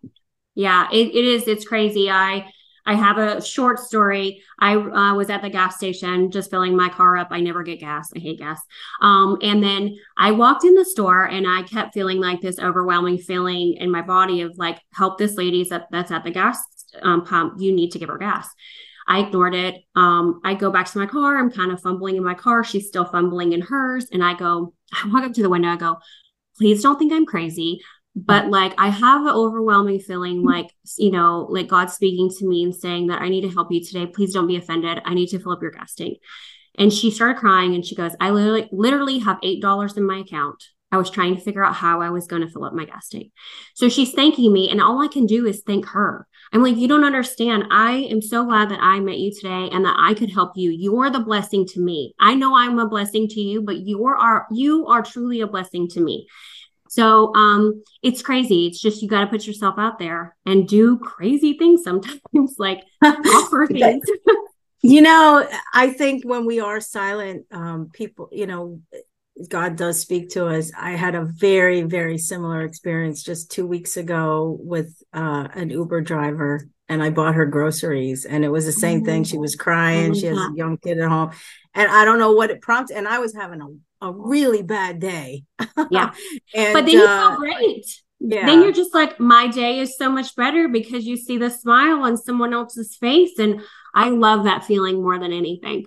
yeah. 0.56 0.88
It, 0.92 1.08
it 1.16 1.26
is. 1.26 1.48
It's 1.48 1.66
crazy. 1.66 2.10
I 2.10 2.52
I 2.86 2.96
have 2.96 3.18
a 3.18 3.42
short 3.42 3.80
story. 3.80 4.42
I 4.60 4.76
uh, 4.76 5.16
was 5.16 5.30
at 5.30 5.42
the 5.42 5.50
gas 5.50 5.78
station 5.78 6.32
just 6.32 6.50
filling 6.50 6.76
my 6.76 6.90
car 6.90 7.18
up. 7.18 7.28
I 7.32 7.40
never 7.40 7.64
get 7.64 7.80
gas. 7.80 8.12
I 8.16 8.20
hate 8.20 8.40
gas. 8.40 8.62
Um, 9.02 9.38
and 9.42 9.64
then 9.64 9.98
I 10.18 10.32
walked 10.32 10.66
in 10.66 10.76
the 10.76 10.86
store 10.86 11.26
and 11.26 11.48
I 11.48 11.64
kept 11.64 11.94
feeling 11.94 12.20
like 12.20 12.42
this 12.42 12.60
overwhelming 12.60 13.18
feeling 13.18 13.76
in 13.78 13.92
my 13.92 14.02
body 14.02 14.42
of 14.42 14.58
like, 14.58 14.80
help 14.94 15.18
this 15.18 15.36
lady 15.36 15.68
that's 15.92 16.12
at 16.12 16.24
the 16.24 16.32
gas 16.32 16.64
um, 17.02 17.26
pump. 17.26 17.56
You 17.60 17.74
need 17.74 17.92
to 17.92 18.00
give 18.00 18.10
her 18.10 18.18
gas. 18.18 18.50
I 19.08 19.20
ignored 19.20 19.56
it. 19.56 19.84
Um, 19.96 20.42
I 20.44 20.54
go 20.54 20.72
back 20.72 20.90
to 20.92 21.00
my 21.00 21.06
car. 21.06 21.38
I'm 21.38 21.52
kind 21.52 21.72
of 21.72 21.82
fumbling 21.82 22.16
in 22.16 22.24
my 22.24 22.36
car. 22.36 22.64
She's 22.64 22.88
still 22.88 23.06
fumbling 23.06 23.52
in 23.54 23.62
hers. 23.62 24.08
And 24.12 24.24
I 24.24 24.36
go, 24.36 24.74
I 24.94 25.08
walk 25.10 25.24
up 25.24 25.34
to 25.34 25.42
the 25.42 25.50
window. 25.50 25.70
I 25.70 25.76
go, 25.76 25.98
please 26.58 26.82
don't 26.82 26.98
think 26.98 27.12
I'm 27.14 27.26
crazy 27.26 27.82
but 28.16 28.44
mm-hmm. 28.44 28.52
like 28.52 28.74
i 28.78 28.90
have 28.90 29.22
an 29.22 29.34
overwhelming 29.34 30.00
feeling 30.00 30.44
like 30.44 30.70
you 30.98 31.12
know 31.12 31.48
like 31.50 31.68
god 31.68 31.90
speaking 31.90 32.30
to 32.30 32.48
me 32.48 32.64
and 32.64 32.76
saying 32.76 33.08
that 33.08 33.22
i 33.22 33.30
need 33.30 33.42
to 33.42 33.50
help 33.50 33.72
you 33.72 33.84
today. 33.84 34.06
Please 34.06 34.34
don't 34.34 34.48
be 34.48 34.58
offended. 34.58 35.02
I 35.06 35.14
need 35.14 35.28
to 35.28 35.40
fill 35.40 35.54
up 35.54 35.62
your 35.62 35.72
gas 35.72 35.96
tank 35.96 36.18
and 36.78 36.92
she 36.92 37.12
started 37.12 37.40
crying 37.40 37.76
and 37.76 37.86
she 37.86 37.96
goes 37.96 38.16
i 38.20 38.30
literally 38.30 38.68
literally 38.72 39.20
have 39.20 39.40
eight 39.44 39.62
dollars 39.62 39.98
in 39.98 40.06
my 40.06 40.20
account. 40.20 40.64
I 40.94 40.98
was 40.98 41.10
trying 41.10 41.36
to 41.36 41.42
figure 41.42 41.64
out 41.64 41.76
how 41.76 42.02
i 42.02 42.10
was 42.10 42.28
going 42.28 42.42
to 42.42 42.50
fill 42.50 42.66
up 42.66 42.74
my 42.74 42.86
gas 42.86 43.08
tank 43.08 43.32
so 43.76 43.88
she's 43.88 44.14
thanking 44.14 44.52
me 44.52 44.70
and 44.70 44.82
all 44.82 45.02
i 45.02 45.08
can 45.08 45.26
do 45.26 45.46
is 45.46 45.64
thank 45.66 45.86
her. 45.88 46.28
I'm 46.54 46.62
like 46.62 46.76
you 46.76 46.90
don't 46.90 47.06
understand. 47.06 47.66
I 47.72 48.08
am 48.10 48.22
so 48.22 48.44
glad 48.44 48.70
that 48.70 48.80
i 48.82 49.00
met 49.00 49.20
you 49.20 49.32
today 49.34 49.70
and 49.72 49.86
that 49.86 49.96
i 49.98 50.14
could 50.16 50.32
help 50.32 50.52
you. 50.56 50.70
You're 50.70 51.10
the 51.10 51.22
blessing 51.22 51.66
to 51.68 51.80
me. 51.80 52.14
I 52.20 52.36
know 52.36 52.56
i'm 52.58 52.78
a 52.78 52.90
blessing 52.90 53.30
to 53.30 53.40
you 53.40 53.62
but 53.62 53.78
you 53.78 54.04
are 54.04 54.48
you 54.52 54.88
are 54.88 55.02
truly 55.02 55.40
a 55.40 55.48
blessing 55.48 55.88
to 55.90 56.02
me 56.02 56.28
so 56.92 57.34
um, 57.36 57.84
it's 58.04 58.22
crazy. 58.22 58.68
It's 58.68 58.82
just 58.82 59.02
you 59.02 59.08
got 59.08 59.22
to 59.22 59.28
put 59.28 59.48
yourself 59.48 59.76
out 59.78 59.98
there 59.98 60.36
and 60.46 60.68
do 60.68 61.00
crazy 61.00 61.54
things 61.54 61.86
sometimes, 61.86 62.20
like 62.58 62.84
offer 63.02 63.66
things. 63.72 64.04
you 64.82 65.02
know, 65.02 65.48
I 65.74 65.94
think 65.94 66.26
when 66.26 66.46
we 66.46 66.60
are 66.60 66.82
silent, 66.82 67.46
um, 67.50 67.92
people, 67.94 68.28
you 68.34 68.46
know, 68.46 68.82
God 69.48 69.78
does 69.78 70.02
speak 70.02 70.32
to 70.32 70.48
us. 70.48 70.74
I 70.78 70.92
had 70.92 71.16
a 71.16 71.24
very, 71.24 71.84
very 71.84 72.18
similar 72.18 72.64
experience 72.64 73.24
just 73.24 73.52
two 73.52 73.66
weeks 73.66 73.96
ago 73.96 74.58
with 74.60 74.94
uh, 75.14 75.48
an 75.54 75.70
Uber 75.70 76.02
driver, 76.02 76.68
and 76.90 77.02
I 77.02 77.10
bought 77.10 77.36
her 77.36 77.46
groceries, 77.46 78.26
and 78.26 78.44
it 78.44 78.50
was 78.50 78.66
the 78.66 78.74
same 78.74 79.06
thing. 79.06 79.24
She 79.24 79.38
was 79.38 79.56
crying. 79.56 80.14
She 80.14 80.26
has 80.26 80.38
a 80.38 80.52
young 80.56 80.78
kid 80.78 81.00
at 81.00 81.08
home, 81.08 81.32
and 81.74 81.90
I 81.90 82.04
don't 82.04 82.20
know 82.20 82.34
what 82.34 82.50
it 82.50 82.60
prompted. 82.60 82.98
And 82.98 83.08
I 83.08 83.20
was 83.20 83.34
having 83.34 83.62
a 83.62 83.68
a 84.02 84.12
really 84.12 84.64
bad 84.64 85.00
day. 85.00 85.46
Yeah. 85.90 86.14
and, 86.56 86.74
but 86.74 86.86
then 86.86 86.90
you 86.90 87.06
uh, 87.06 87.30
feel 87.30 87.38
great. 87.38 87.86
Yeah. 88.20 88.46
Then 88.46 88.62
you're 88.62 88.72
just 88.72 88.94
like, 88.94 89.20
my 89.20 89.48
day 89.48 89.80
is 89.80 89.98
so 89.98 90.10
much 90.10 90.36
better 90.36 90.68
because 90.68 91.06
you 91.06 91.18
see 91.18 91.38
the 91.38 91.50
smile 91.50 92.04
on 92.04 92.18
someone 92.18 92.54
else's 92.54 92.96
face. 92.96 93.40
And 93.40 93.62
I 93.96 94.10
love 94.10 94.44
that 94.46 94.66
feeling 94.66 95.02
more 95.02 95.18
than 95.18 95.34
anything. 95.34 95.86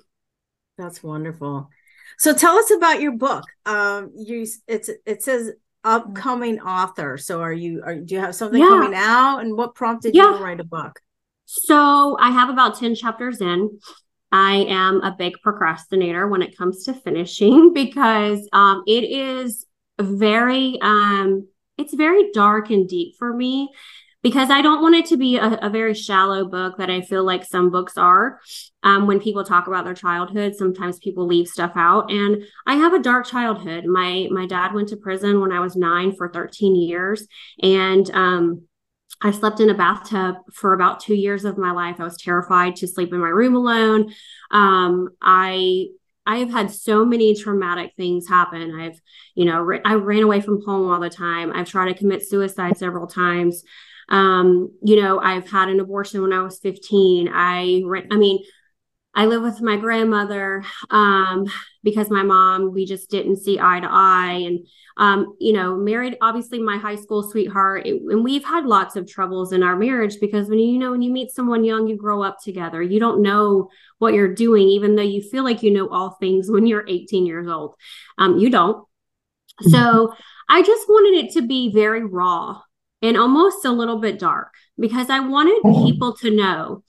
That's 0.77 1.03
wonderful. 1.03 1.71
So 2.19 2.35
tell 2.35 2.57
us 2.57 2.71
about 2.71 3.01
your 3.01 3.13
book. 3.13 3.45
Um, 3.67 4.13
you 4.17 4.47
it's 4.67 4.91
it 5.07 5.23
says 5.23 5.53
upcoming 5.83 6.61
author. 6.61 7.19
So 7.19 7.41
are 7.41 7.53
you 7.53 7.83
are 7.85 7.97
do 7.97 8.15
you 8.15 8.21
have 8.21 8.35
something 8.35 8.61
yeah. 8.61 8.69
coming 8.69 8.95
out? 8.95 9.39
And 9.39 9.57
what 9.57 9.75
prompted 9.75 10.15
yeah. 10.15 10.31
you 10.31 10.39
to 10.39 10.43
write 10.45 10.61
a 10.61 10.65
book? 10.65 11.01
So 11.47 12.17
I 12.19 12.31
have 12.31 12.49
about 12.49 12.79
10 12.79 12.95
chapters 12.95 13.41
in. 13.41 13.79
I 14.35 14.67
am 14.69 15.01
a 15.03 15.15
big 15.17 15.35
procrastinator 15.45 16.27
when 16.27 16.43
it 16.43 16.59
comes 16.59 16.83
to 16.85 16.93
finishing 16.93 17.73
because 17.75 18.47
um, 18.53 18.83
it 18.85 19.05
is 19.05 19.65
very 20.01 20.77
um, 20.83 21.47
it's 21.79 21.95
very 21.95 22.33
dark 22.33 22.69
and 22.71 22.89
deep 22.89 23.15
for 23.17 23.33
me 23.33 23.71
because 24.25 24.51
I 24.51 24.61
don't 24.61 24.83
want 24.83 24.97
it 24.97 25.07
to 25.07 25.17
be 25.17 25.37
a, 25.37 25.59
a 25.63 25.71
very 25.71 25.95
shallow 25.95 26.47
book 26.47 26.79
that 26.79 26.91
I 26.91 27.03
feel 27.03 27.23
like 27.23 27.45
some 27.45 27.71
books 27.71 27.97
are. 27.97 28.41
Um, 28.83 29.07
when 29.07 29.21
people 29.21 29.45
talk 29.45 29.69
about 29.69 29.85
their 29.85 29.95
childhood, 29.95 30.57
sometimes 30.57 30.99
people 30.99 31.27
leave 31.27 31.47
stuff 31.47 31.73
out, 31.77 32.11
and 32.11 32.43
I 32.67 32.75
have 32.75 32.93
a 32.93 33.03
dark 33.03 33.27
childhood. 33.27 33.85
My 33.85 34.27
my 34.33 34.47
dad 34.47 34.75
went 34.75 34.89
to 34.89 34.97
prison 34.97 35.41
when 35.41 35.53
I 35.53 35.61
was 35.61 35.77
nine 35.77 36.13
for 36.13 36.29
13 36.29 36.75
years, 36.75 37.25
and 37.63 38.11
um, 38.11 38.67
I 39.23 39.31
slept 39.31 39.61
in 39.61 39.71
a 39.71 39.75
bathtub 39.75 40.37
for 40.53 40.75
about 40.75 41.01
two 41.01 41.15
years 41.15 41.45
of 41.45 41.57
my 41.57 41.73
life. 41.73 41.97
I 41.99 42.05
was 42.05 42.17
terrified 42.17 42.77
to 42.77 42.89
sleep 42.89 43.13
in 43.13 43.21
my 43.21 43.29
room 43.29 43.57
alone. 43.57 44.13
Um, 44.51 45.11
I 45.23 45.89
I 46.27 46.39
have 46.39 46.51
had 46.51 46.71
so 46.71 47.05
many 47.05 47.35
traumatic 47.35 47.93
things 47.97 48.29
happen. 48.29 48.79
I've, 48.81 49.01
you 49.35 49.45
know, 49.45 49.79
I 49.85 49.95
ran 49.95 50.23
away 50.23 50.41
from 50.41 50.65
home 50.65 50.91
all 50.91 51.01
the 51.01 51.11
time. 51.11 51.53
I've 51.53 51.69
tried 51.69 51.93
to 51.93 51.99
commit 51.99 52.27
suicide 52.27 52.79
several 52.79 53.07
times. 53.07 53.63
Um, 54.09 54.71
you 54.83 55.01
know, 55.01 55.19
I've 55.19 55.51
had 55.51 55.69
an 55.69 55.81
abortion 55.81 56.23
when 56.23 56.33
I 56.33 56.43
was 56.43 56.59
15. 56.59 57.29
I, 57.33 57.83
I 58.11 58.17
mean, 58.17 58.43
I 59.15 59.27
live 59.27 59.43
with 59.43 59.61
my 59.61 59.77
grandmother 59.77 60.65
um, 60.91 61.47
because 61.83 62.11
my 62.11 62.23
mom, 62.23 62.73
we 62.73 62.85
just 62.85 63.11
didn't 63.11 63.37
see 63.37 63.61
eye 63.61 63.81
to 63.81 63.89
eye. 63.89 64.43
And, 64.45 64.67
um, 64.97 65.37
you 65.39 65.53
know, 65.53 65.77
married 65.77 66.17
obviously 66.21 66.59
my 66.59 66.79
high 66.79 66.97
school 66.97 67.23
sweetheart. 67.23 67.87
It, 67.87 68.03
and 68.09 68.25
we've 68.25 68.45
had 68.45 68.67
lots 68.67 68.97
of 68.97 69.09
troubles 69.09 69.53
in 69.53 69.63
our 69.63 69.77
marriage 69.77 70.19
because 70.21 70.49
when 70.49 70.59
you 70.59 70.79
know, 70.79 70.91
when 70.91 71.03
you 71.03 71.13
meet 71.13 71.31
someone 71.31 71.65
young, 71.65 71.87
you 71.87 71.97
grow 71.97 72.23
up 72.23 72.39
together. 72.43 72.83
You 72.83 72.99
don't 72.99 73.23
know 73.23 73.71
what 73.99 74.15
you're 74.15 74.35
doing, 74.35 74.69
even 74.69 74.97
though 74.97 75.03
you 75.03 75.23
feel 75.23 75.45
like 75.45 75.63
you 75.63 75.71
know 75.71 75.89
all 75.89 76.17
things 76.19 76.51
when 76.51 76.67
you're 76.67 76.87
18 76.89 77.27
years 77.27 77.47
old. 77.47 77.77
Um, 78.19 78.39
you 78.39 78.51
don't. 78.51 78.79
Mm-hmm. 79.63 79.71
So 79.71 80.15
I 80.49 80.63
just 80.63 80.89
wanted 80.89 81.25
it 81.25 81.33
to 81.35 81.47
be 81.47 81.73
very 81.73 82.05
raw 82.05 82.61
and 83.01 83.17
almost 83.17 83.65
a 83.65 83.71
little 83.71 83.99
bit 83.99 84.19
dark 84.19 84.55
because 84.79 85.11
I 85.11 85.21
wanted 85.21 85.63
mm-hmm. 85.63 85.85
people 85.85 86.17
to 86.17 86.31
know 86.31 86.83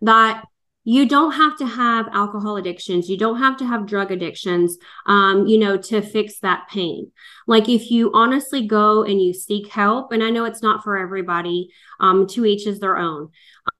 that 0.00 0.44
you 0.88 1.04
don't 1.04 1.32
have 1.32 1.58
to 1.58 1.66
have 1.66 2.06
alcohol 2.12 2.56
addictions. 2.56 3.10
You 3.10 3.18
don't 3.18 3.40
have 3.40 3.56
to 3.56 3.66
have 3.66 3.86
drug 3.86 4.12
addictions 4.12 4.78
um, 5.06 5.46
you 5.46 5.58
know 5.58 5.76
to 5.76 6.00
fix 6.00 6.38
that 6.40 6.68
pain. 6.68 7.10
Like 7.48 7.68
if 7.68 7.90
you 7.90 8.12
honestly 8.14 8.66
go 8.66 9.02
and 9.02 9.20
you 9.20 9.34
seek 9.34 9.68
help 9.68 10.12
and 10.12 10.22
i 10.22 10.30
know 10.30 10.44
it's 10.44 10.62
not 10.62 10.82
for 10.82 10.96
everybody 10.96 11.68
um, 12.00 12.26
to 12.28 12.44
each 12.44 12.66
is 12.66 12.80
their 12.80 12.96
own 12.96 13.30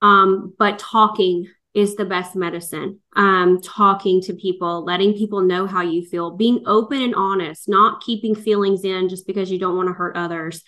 um, 0.03 0.55
but 0.59 0.79
talking 0.79 1.49
is 1.75 1.95
the 1.95 2.07
best 2.07 2.35
medicine. 2.35 3.01
Um, 3.15 3.61
talking 3.61 4.23
to 4.23 4.33
people 4.33 4.85
letting 4.85 5.13
people 5.13 5.43
know 5.43 5.67
how 5.67 5.83
you 5.83 6.05
feel 6.05 6.37
being 6.37 6.63
open 6.67 7.03
and 7.03 7.15
honest 7.15 7.69
not 7.69 8.03
keeping 8.03 8.35
feelings 8.35 8.85
in 8.85 9.09
just 9.09 9.27
because 9.27 9.51
you 9.51 9.59
don't 9.59 9.77
want 9.77 9.89
to 9.89 9.93
hurt 9.93 10.17
others 10.17 10.63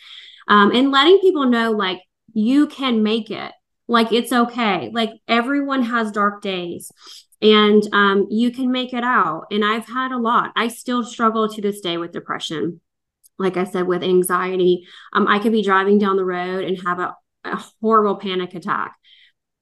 um, 0.49 0.71
and 0.71 0.91
letting 0.91 1.19
people 1.21 1.47
know 1.47 1.73
like 1.73 2.03
you 2.33 2.67
can 2.67 3.03
make 3.03 3.31
it 3.31 3.53
like 3.89 4.13
it's 4.13 4.33
okay. 4.33 4.91
Like 4.93 5.11
everyone 5.27 5.83
has 5.83 6.13
dark 6.13 6.43
days 6.43 6.93
and 7.41 7.83
um, 7.93 8.27
you 8.31 8.51
can 8.51 8.71
make 8.71 8.93
it 8.93 9.03
out. 9.03 9.47
And 9.51 9.65
I've 9.65 9.87
had 9.87 10.13
a 10.13 10.19
lot. 10.19 10.53
I 10.55 10.69
still 10.69 11.03
struggle 11.03 11.49
to 11.49 11.63
this 11.63 11.81
day 11.81 11.97
with 11.97 12.13
depression. 12.13 12.81
Like 13.39 13.57
I 13.57 13.65
said, 13.65 13.87
with 13.87 14.03
anxiety, 14.03 14.87
um, 15.13 15.27
I 15.27 15.39
could 15.39 15.53
be 15.53 15.63
driving 15.63 15.99
down 15.99 16.17
the 16.17 16.25
road 16.25 16.65
and 16.65 16.83
have 16.83 16.99
a, 16.99 17.17
a 17.45 17.65
horrible 17.81 18.17
panic 18.17 18.55
attack. 18.55 18.97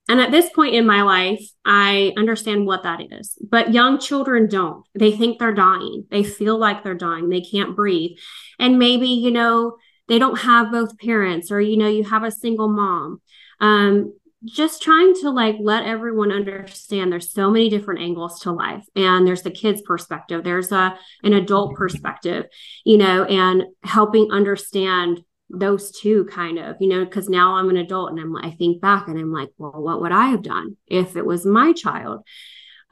And 0.09 0.21
at 0.21 0.31
this 0.31 0.49
point 0.51 0.75
in 0.75 0.87
my 0.87 1.03
life, 1.03 1.45
I 1.65 2.13
understand 2.17 2.65
what 2.65 2.85
that 2.85 3.01
is. 3.11 3.37
But 3.47 3.75
young 3.75 3.99
children 3.99 4.49
don't. 4.49 4.85
They 4.95 5.13
think 5.13 5.39
they're 5.39 5.53
dying. 5.53 6.07
They 6.11 6.23
feel 6.23 6.59
like 6.59 6.83
they're 6.83 6.95
dying. 6.95 7.29
They 7.29 7.41
can't 7.41 7.77
breathe. 7.77 8.13
And 8.59 8.79
maybe, 8.79 9.09
you 9.09 9.33
know, 9.33 9.77
they 10.09 10.21
don't 10.21 10.39
have 10.39 10.71
both 10.71 10.99
parents, 10.99 11.51
or, 11.51 11.61
you 11.61 11.77
know, 11.77 11.89
you 11.89 12.05
have 12.05 12.23
a 12.23 12.31
single 12.31 12.69
mom 12.69 13.21
um, 13.61 14.13
just 14.45 14.83
trying 14.83 15.15
to 15.15 15.31
like 15.31 15.57
let 15.61 15.85
everyone 15.85 16.31
understand 16.31 17.11
there's 17.11 17.33
so 17.33 17.51
many 17.51 17.69
different 17.69 18.01
angles 18.01 18.41
to 18.41 18.53
life 18.53 18.85
and 18.95 19.27
there's 19.27 19.43
the 19.43 19.51
kids 19.51 19.83
perspective 19.83 20.45
there's 20.45 20.71
a 20.71 20.97
an 21.25 21.33
adult 21.33 21.75
perspective 21.75 22.47
you 22.85 22.97
know 22.97 23.25
and 23.25 23.65
helping 23.83 24.31
understand 24.31 25.21
those 25.51 25.91
two 25.91 26.25
kind 26.27 26.59
of 26.59 26.77
you 26.81 26.89
know 26.89 27.05
because 27.05 27.29
now 27.29 27.55
i'm 27.55 27.71
an 27.71 27.77
adult 27.77 28.11
and 28.11 28.21
i'm 28.21 28.37
i 28.37 28.51
think 28.53 28.81
back 28.81 29.09
and 29.09 29.19
i'm 29.19 29.33
like 29.33 29.51
well 29.59 29.73
what 29.73 30.01
would 30.01 30.13
i 30.13 30.27
have 30.27 30.43
done 30.43 30.77
if 30.87 31.17
it 31.17 31.25
was 31.25 31.47
my 31.47 31.73
child? 31.73 32.23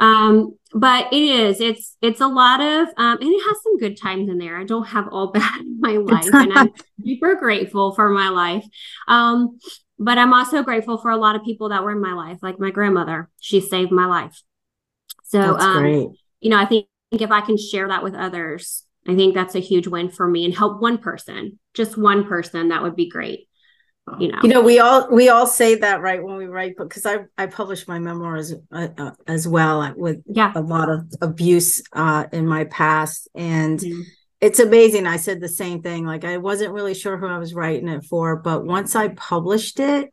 Um 0.00 0.59
but 0.73 1.12
it 1.12 1.23
is 1.23 1.61
it's 1.61 1.97
it's 2.02 2.21
a 2.21 2.26
lot 2.26 2.61
of 2.61 2.88
um 2.97 3.18
and 3.21 3.30
it 3.30 3.42
has 3.47 3.62
some 3.62 3.78
good 3.78 3.97
times 3.97 4.28
in 4.28 4.38
there. 4.38 4.56
I 4.56 4.64
don't 4.64 4.88
have 4.88 5.06
all 5.09 5.28
bad 5.33 5.61
in 5.61 5.80
my 5.80 5.97
life 5.99 6.28
and 6.33 6.52
i'm 6.52 6.73
super 7.04 7.37
grateful 7.37 7.94
for 7.94 8.09
my 8.11 8.28
life. 8.28 8.64
Um 9.06 9.59
but 9.98 10.18
I'm 10.18 10.32
also 10.32 10.62
grateful 10.62 10.98
for 10.98 11.10
a 11.10 11.16
lot 11.16 11.36
of 11.36 11.44
people 11.44 11.68
that 11.70 11.84
were 11.84 11.92
in 11.92 12.00
my 12.00 12.14
life, 12.14 12.38
like 12.42 12.58
my 12.58 12.70
grandmother. 12.70 13.30
She 13.40 13.60
saved 13.60 13.92
my 13.92 14.06
life. 14.06 14.42
So, 15.24 15.56
um, 15.58 16.14
you 16.40 16.50
know, 16.50 16.58
I 16.58 16.66
think 16.66 16.86
if 17.12 17.30
I 17.30 17.40
can 17.40 17.56
share 17.56 17.88
that 17.88 18.02
with 18.02 18.14
others, 18.14 18.84
I 19.06 19.14
think 19.14 19.34
that's 19.34 19.54
a 19.54 19.60
huge 19.60 19.86
win 19.86 20.10
for 20.10 20.26
me 20.26 20.44
and 20.44 20.54
help 20.54 20.80
one 20.80 20.98
person, 20.98 21.58
just 21.74 21.96
one 21.96 22.26
person, 22.26 22.68
that 22.68 22.82
would 22.82 22.96
be 22.96 23.08
great. 23.08 23.48
You 24.18 24.28
know, 24.28 24.38
you 24.42 24.50
know, 24.50 24.60
we 24.60 24.80
all 24.80 25.08
we 25.10 25.30
all 25.30 25.46
say 25.46 25.76
that 25.76 26.02
right 26.02 26.22
when 26.22 26.36
we 26.36 26.44
write, 26.44 26.76
books 26.76 27.00
because 27.00 27.06
I 27.06 27.42
I 27.42 27.46
published 27.46 27.88
my 27.88 27.98
memoirs 27.98 28.52
uh, 28.70 28.88
uh, 28.98 29.12
as 29.26 29.48
well 29.48 29.94
with 29.96 30.22
yeah. 30.26 30.52
a 30.54 30.60
lot 30.60 30.90
of 30.90 31.10
abuse 31.22 31.82
uh, 31.90 32.26
in 32.30 32.46
my 32.46 32.64
past, 32.64 33.28
and 33.34 33.80
mm-hmm. 33.80 34.02
It's 34.44 34.60
amazing. 34.60 35.06
I 35.06 35.16
said 35.16 35.40
the 35.40 35.48
same 35.48 35.80
thing. 35.80 36.04
Like 36.04 36.24
I 36.24 36.36
wasn't 36.36 36.74
really 36.74 36.92
sure 36.92 37.16
who 37.16 37.26
I 37.26 37.38
was 37.38 37.54
writing 37.54 37.88
it 37.88 38.04
for, 38.04 38.36
but 38.36 38.66
once 38.66 38.94
I 38.94 39.08
published 39.08 39.80
it, 39.80 40.10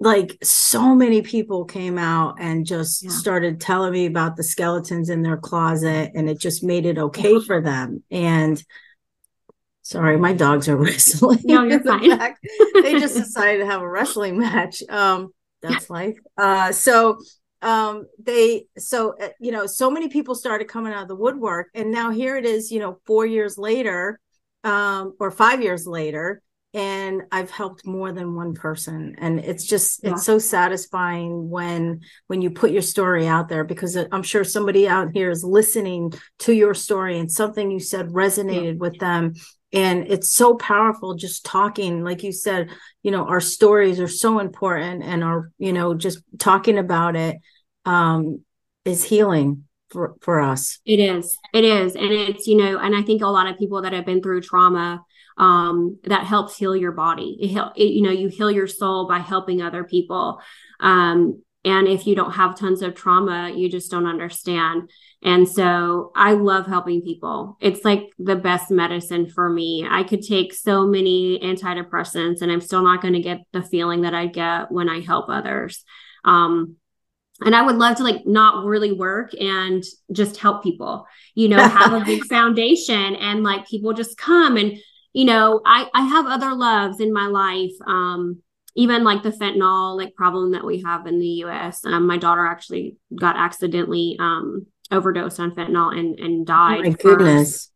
like 0.00 0.36
so 0.42 0.96
many 0.96 1.22
people 1.22 1.64
came 1.64 1.98
out 1.98 2.34
and 2.40 2.66
just 2.66 3.04
yeah. 3.04 3.10
started 3.10 3.60
telling 3.60 3.92
me 3.92 4.06
about 4.06 4.36
the 4.36 4.42
skeletons 4.42 5.08
in 5.08 5.22
their 5.22 5.36
closet 5.36 6.10
and 6.16 6.28
it 6.28 6.40
just 6.40 6.64
made 6.64 6.84
it 6.84 6.98
okay 6.98 7.38
for 7.38 7.60
them 7.60 8.02
and 8.10 8.64
sorry 9.82 10.16
my 10.16 10.32
dogs 10.32 10.68
are 10.68 10.76
wrestling 10.84 11.38
no 11.44 11.62
you're 11.62 11.84
fine 11.84 12.34
they 12.82 12.98
just 12.98 13.16
decided 13.16 13.58
to 13.58 13.66
have 13.66 13.80
a 13.80 13.88
wrestling 13.88 14.36
match 14.36 14.82
um 14.88 15.32
that's 15.60 15.88
life 15.88 16.18
uh 16.36 16.72
so 16.72 17.18
um 17.62 18.06
they 18.22 18.66
so 18.76 19.14
uh, 19.20 19.28
you 19.40 19.52
know 19.52 19.66
so 19.66 19.90
many 19.90 20.08
people 20.08 20.34
started 20.34 20.68
coming 20.68 20.92
out 20.92 21.02
of 21.02 21.08
the 21.08 21.16
woodwork 21.16 21.68
and 21.74 21.90
now 21.90 22.10
here 22.10 22.36
it 22.36 22.44
is 22.44 22.70
you 22.70 22.80
know 22.80 22.98
4 23.06 23.26
years 23.26 23.56
later 23.56 24.20
um 24.64 25.14
or 25.18 25.30
5 25.30 25.62
years 25.62 25.86
later 25.86 26.42
and 26.74 27.24
I've 27.30 27.50
helped 27.50 27.86
more 27.86 28.12
than 28.12 28.34
one 28.34 28.54
person 28.54 29.14
and 29.18 29.38
it's 29.40 29.64
just 29.64 30.02
yeah. 30.02 30.12
it's 30.12 30.24
so 30.24 30.38
satisfying 30.38 31.50
when 31.50 32.00
when 32.28 32.40
you 32.40 32.50
put 32.50 32.70
your 32.70 32.82
story 32.82 33.26
out 33.26 33.48
there 33.48 33.62
because 33.64 33.96
I'm 33.96 34.22
sure 34.22 34.42
somebody 34.42 34.88
out 34.88 35.10
here 35.12 35.30
is 35.30 35.44
listening 35.44 36.14
to 36.40 36.52
your 36.52 36.72
story 36.72 37.18
and 37.18 37.30
something 37.30 37.70
you 37.70 37.80
said 37.80 38.08
resonated 38.08 38.74
yeah. 38.74 38.78
with 38.78 38.98
them 38.98 39.34
and 39.72 40.10
it's 40.10 40.32
so 40.32 40.54
powerful 40.54 41.14
just 41.14 41.44
talking 41.44 42.04
like 42.04 42.22
you 42.22 42.32
said 42.32 42.70
you 43.02 43.10
know 43.10 43.26
our 43.26 43.40
stories 43.40 44.00
are 44.00 44.08
so 44.08 44.38
important 44.38 45.02
and 45.02 45.24
our 45.24 45.50
you 45.58 45.72
know 45.72 45.94
just 45.94 46.20
talking 46.38 46.78
about 46.78 47.16
it 47.16 47.36
um 47.84 48.40
is 48.84 49.04
healing 49.04 49.64
for 49.90 50.14
for 50.20 50.40
us 50.40 50.80
it 50.84 51.00
is 51.00 51.38
it 51.52 51.64
is 51.64 51.94
and 51.96 52.12
it's 52.12 52.46
you 52.46 52.56
know 52.56 52.78
and 52.78 52.94
i 52.94 53.02
think 53.02 53.22
a 53.22 53.26
lot 53.26 53.46
of 53.46 53.58
people 53.58 53.82
that 53.82 53.92
have 53.92 54.06
been 54.06 54.22
through 54.22 54.40
trauma 54.40 55.04
um, 55.38 55.98
that 56.04 56.24
helps 56.24 56.56
heal 56.56 56.76
your 56.76 56.92
body. 56.92 57.36
It, 57.40 57.72
it, 57.76 57.92
you 57.92 58.02
know, 58.02 58.10
you 58.10 58.28
heal 58.28 58.50
your 58.50 58.66
soul 58.66 59.08
by 59.08 59.18
helping 59.18 59.62
other 59.62 59.84
people. 59.84 60.40
Um, 60.80 61.42
and 61.64 61.86
if 61.86 62.06
you 62.06 62.14
don't 62.16 62.32
have 62.32 62.58
tons 62.58 62.82
of 62.82 62.94
trauma, 62.94 63.52
you 63.54 63.68
just 63.68 63.90
don't 63.90 64.06
understand. 64.06 64.90
And 65.22 65.48
so 65.48 66.10
I 66.16 66.32
love 66.32 66.66
helping 66.66 67.02
people. 67.02 67.56
It's 67.60 67.84
like 67.84 68.10
the 68.18 68.34
best 68.34 68.70
medicine 68.70 69.28
for 69.28 69.48
me. 69.48 69.86
I 69.88 70.02
could 70.02 70.22
take 70.22 70.52
so 70.52 70.84
many 70.86 71.38
antidepressants 71.38 72.42
and 72.42 72.50
I'm 72.50 72.60
still 72.60 72.82
not 72.82 73.00
going 73.00 73.14
to 73.14 73.20
get 73.20 73.38
the 73.52 73.62
feeling 73.62 74.00
that 74.02 74.14
I 74.14 74.26
get 74.26 74.72
when 74.72 74.88
I 74.88 75.00
help 75.00 75.28
others. 75.28 75.84
Um, 76.24 76.76
and 77.40 77.54
I 77.54 77.62
would 77.62 77.76
love 77.76 77.96
to 77.96 78.04
like 78.04 78.26
not 78.26 78.64
really 78.64 78.92
work 78.92 79.32
and 79.40 79.84
just 80.10 80.38
help 80.38 80.64
people, 80.64 81.06
you 81.34 81.48
know, 81.48 81.62
have 81.62 81.92
a 81.92 82.04
big 82.04 82.24
foundation 82.28 83.14
and 83.16 83.44
like 83.44 83.66
people 83.66 83.92
just 83.92 84.18
come 84.18 84.56
and 84.56 84.78
you 85.12 85.26
know, 85.26 85.60
I 85.64 85.88
I 85.92 86.02
have 86.06 86.26
other 86.26 86.54
loves 86.54 86.98
in 87.00 87.12
my 87.12 87.26
life. 87.26 87.72
Um, 87.86 88.41
even 88.74 89.04
like 89.04 89.22
the 89.22 89.30
fentanyl 89.30 89.96
like 89.96 90.14
problem 90.14 90.52
that 90.52 90.64
we 90.64 90.82
have 90.82 91.06
in 91.06 91.18
the 91.18 91.44
US. 91.44 91.84
Um, 91.84 92.06
my 92.06 92.16
daughter 92.16 92.46
actually 92.46 92.96
got 93.18 93.36
accidentally 93.36 94.16
um 94.18 94.66
overdosed 94.92 95.40
on 95.40 95.52
fentanyl 95.52 95.98
and 95.98 96.18
and 96.20 96.46
died 96.46 96.86
oh 96.86 96.92
for, 97.00 97.18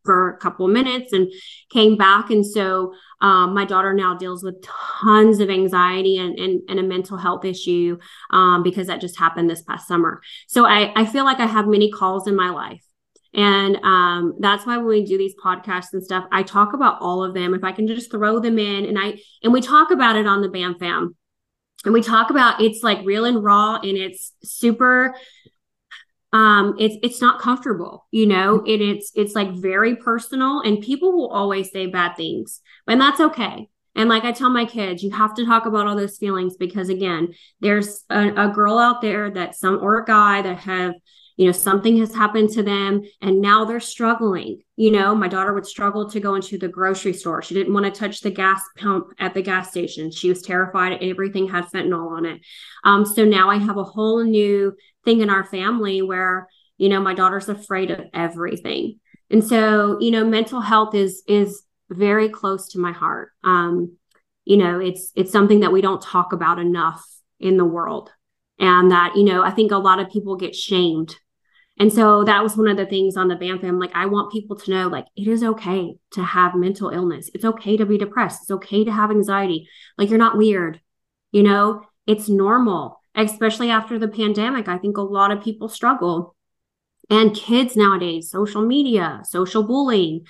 for 0.04 0.28
a 0.34 0.38
couple 0.38 0.66
of 0.66 0.72
minutes 0.72 1.12
and 1.12 1.32
came 1.70 1.96
back 1.96 2.30
and 2.30 2.44
so 2.46 2.92
um, 3.22 3.54
my 3.54 3.64
daughter 3.64 3.94
now 3.94 4.14
deals 4.14 4.44
with 4.44 4.62
tons 4.62 5.40
of 5.40 5.48
anxiety 5.48 6.18
and, 6.18 6.38
and, 6.38 6.60
and 6.68 6.78
a 6.78 6.82
mental 6.82 7.16
health 7.16 7.46
issue 7.46 7.96
um, 8.30 8.62
because 8.62 8.88
that 8.88 9.00
just 9.00 9.18
happened 9.18 9.48
this 9.48 9.62
past 9.62 9.88
summer 9.88 10.20
so 10.46 10.66
I, 10.66 10.92
I 10.94 11.06
feel 11.06 11.24
like 11.24 11.40
i 11.40 11.46
have 11.46 11.66
many 11.66 11.90
calls 11.90 12.28
in 12.28 12.36
my 12.36 12.50
life 12.50 12.85
and 13.34 13.76
um, 13.82 14.34
that's 14.40 14.66
why 14.66 14.76
when 14.76 14.86
we 14.86 15.04
do 15.04 15.18
these 15.18 15.34
podcasts 15.42 15.92
and 15.92 16.02
stuff, 16.02 16.24
I 16.32 16.42
talk 16.42 16.72
about 16.72 16.98
all 17.00 17.22
of 17.22 17.34
them. 17.34 17.54
If 17.54 17.64
I 17.64 17.72
can 17.72 17.86
just 17.86 18.10
throw 18.10 18.40
them 18.40 18.58
in 18.58 18.84
and 18.86 18.98
I 18.98 19.20
and 19.42 19.52
we 19.52 19.60
talk 19.60 19.90
about 19.90 20.16
it 20.16 20.26
on 20.26 20.42
the 20.42 20.48
BAM 20.48 20.78
fam. 20.78 21.16
And 21.84 21.92
we 21.92 22.02
talk 22.02 22.30
about 22.30 22.60
it's 22.60 22.82
like 22.82 23.04
real 23.04 23.24
and 23.24 23.44
raw 23.44 23.76
and 23.76 23.96
it's 23.96 24.32
super 24.42 25.14
um 26.32 26.74
it's 26.80 26.96
it's 27.04 27.20
not 27.20 27.40
comfortable 27.40 28.08
you 28.10 28.26
know 28.26 28.60
it, 28.66 28.80
it's 28.80 29.12
it's 29.14 29.36
like 29.36 29.52
very 29.52 29.94
personal 29.94 30.60
and 30.60 30.82
people 30.82 31.12
will 31.12 31.28
always 31.28 31.70
say 31.70 31.86
bad 31.86 32.16
things 32.16 32.60
and 32.88 33.00
that's 33.00 33.20
okay 33.20 33.68
and 33.96 34.10
like 34.10 34.24
I 34.24 34.32
tell 34.32 34.50
my 34.50 34.66
kids, 34.66 35.02
you 35.02 35.10
have 35.12 35.34
to 35.36 35.46
talk 35.46 35.64
about 35.64 35.86
all 35.86 35.96
those 35.96 36.18
feelings 36.18 36.56
because 36.56 36.90
again, 36.90 37.32
there's 37.60 38.04
a, 38.10 38.28
a, 38.48 38.48
girl 38.50 38.78
out 38.78 39.00
there 39.00 39.30
that 39.30 39.56
some 39.56 39.78
or 39.82 40.02
a 40.02 40.04
guy 40.04 40.42
that 40.42 40.58
have 40.58 40.92
you 41.36 41.44
know 41.44 41.52
something 41.52 41.98
has 41.98 42.14
happened 42.14 42.48
to 42.50 42.62
them 42.62 43.02
and 43.20 43.40
now 43.40 43.64
they're 43.64 43.78
struggling. 43.80 44.62
You 44.76 44.90
know 44.90 45.14
my 45.14 45.28
daughter 45.28 45.52
would 45.52 45.66
struggle 45.66 46.08
to 46.10 46.20
go 46.20 46.34
into 46.34 46.58
the 46.58 46.68
grocery 46.68 47.12
store. 47.12 47.42
She 47.42 47.54
didn't 47.54 47.74
want 47.74 47.84
to 47.86 47.98
touch 47.98 48.20
the 48.20 48.30
gas 48.30 48.62
pump 48.78 49.08
at 49.18 49.34
the 49.34 49.42
gas 49.42 49.70
station. 49.70 50.10
She 50.10 50.30
was 50.30 50.42
terrified 50.42 50.98
everything 51.02 51.48
had 51.48 51.66
fentanyl 51.66 52.10
on 52.10 52.24
it. 52.24 52.40
Um, 52.84 53.04
so 53.04 53.24
now 53.24 53.50
i 53.50 53.58
have 53.58 53.76
a 53.76 53.84
whole 53.84 54.24
new 54.24 54.74
thing 55.04 55.20
in 55.20 55.30
our 55.30 55.44
family 55.44 56.02
where 56.02 56.48
you 56.78 56.88
know 56.88 57.00
my 57.00 57.14
daughter's 57.14 57.48
afraid 57.48 57.90
of 57.90 58.06
everything. 58.14 58.98
And 59.30 59.44
so 59.44 60.00
you 60.00 60.10
know 60.10 60.24
mental 60.24 60.60
health 60.60 60.94
is 60.94 61.22
is 61.28 61.62
very 61.90 62.30
close 62.30 62.68
to 62.70 62.78
my 62.78 62.92
heart. 62.92 63.32
Um, 63.44 63.96
you 64.46 64.56
know 64.56 64.80
it's 64.80 65.12
it's 65.14 65.32
something 65.32 65.60
that 65.60 65.72
we 65.72 65.82
don't 65.82 66.00
talk 66.00 66.32
about 66.32 66.58
enough 66.58 67.04
in 67.38 67.58
the 67.58 67.64
world. 67.64 68.10
And 68.58 68.90
that 68.90 69.16
you 69.16 69.24
know 69.24 69.42
i 69.42 69.50
think 69.50 69.70
a 69.70 69.76
lot 69.76 69.98
of 69.98 70.08
people 70.08 70.36
get 70.36 70.56
shamed 70.56 71.14
and 71.78 71.92
so 71.92 72.24
that 72.24 72.42
was 72.42 72.56
one 72.56 72.68
of 72.68 72.76
the 72.76 72.86
things 72.86 73.16
on 73.16 73.28
the 73.28 73.36
BAM 73.36 73.60
fam. 73.60 73.78
Like, 73.78 73.94
I 73.94 74.06
want 74.06 74.32
people 74.32 74.56
to 74.56 74.70
know, 74.70 74.88
like, 74.88 75.06
it 75.14 75.28
is 75.28 75.42
okay 75.42 75.96
to 76.12 76.22
have 76.22 76.54
mental 76.54 76.88
illness. 76.88 77.30
It's 77.34 77.44
okay 77.44 77.76
to 77.76 77.84
be 77.84 77.98
depressed. 77.98 78.42
It's 78.42 78.50
okay 78.50 78.84
to 78.84 78.92
have 78.92 79.10
anxiety. 79.10 79.68
Like, 79.98 80.08
you're 80.08 80.18
not 80.18 80.38
weird. 80.38 80.80
You 81.32 81.42
know, 81.42 81.82
it's 82.06 82.28
normal, 82.30 83.00
especially 83.14 83.70
after 83.70 83.98
the 83.98 84.08
pandemic. 84.08 84.68
I 84.68 84.78
think 84.78 84.96
a 84.96 85.02
lot 85.02 85.32
of 85.32 85.44
people 85.44 85.68
struggle. 85.68 86.34
And 87.10 87.36
kids 87.36 87.76
nowadays, 87.76 88.30
social 88.30 88.62
media, 88.62 89.20
social 89.24 89.62
bullying, 89.62 90.26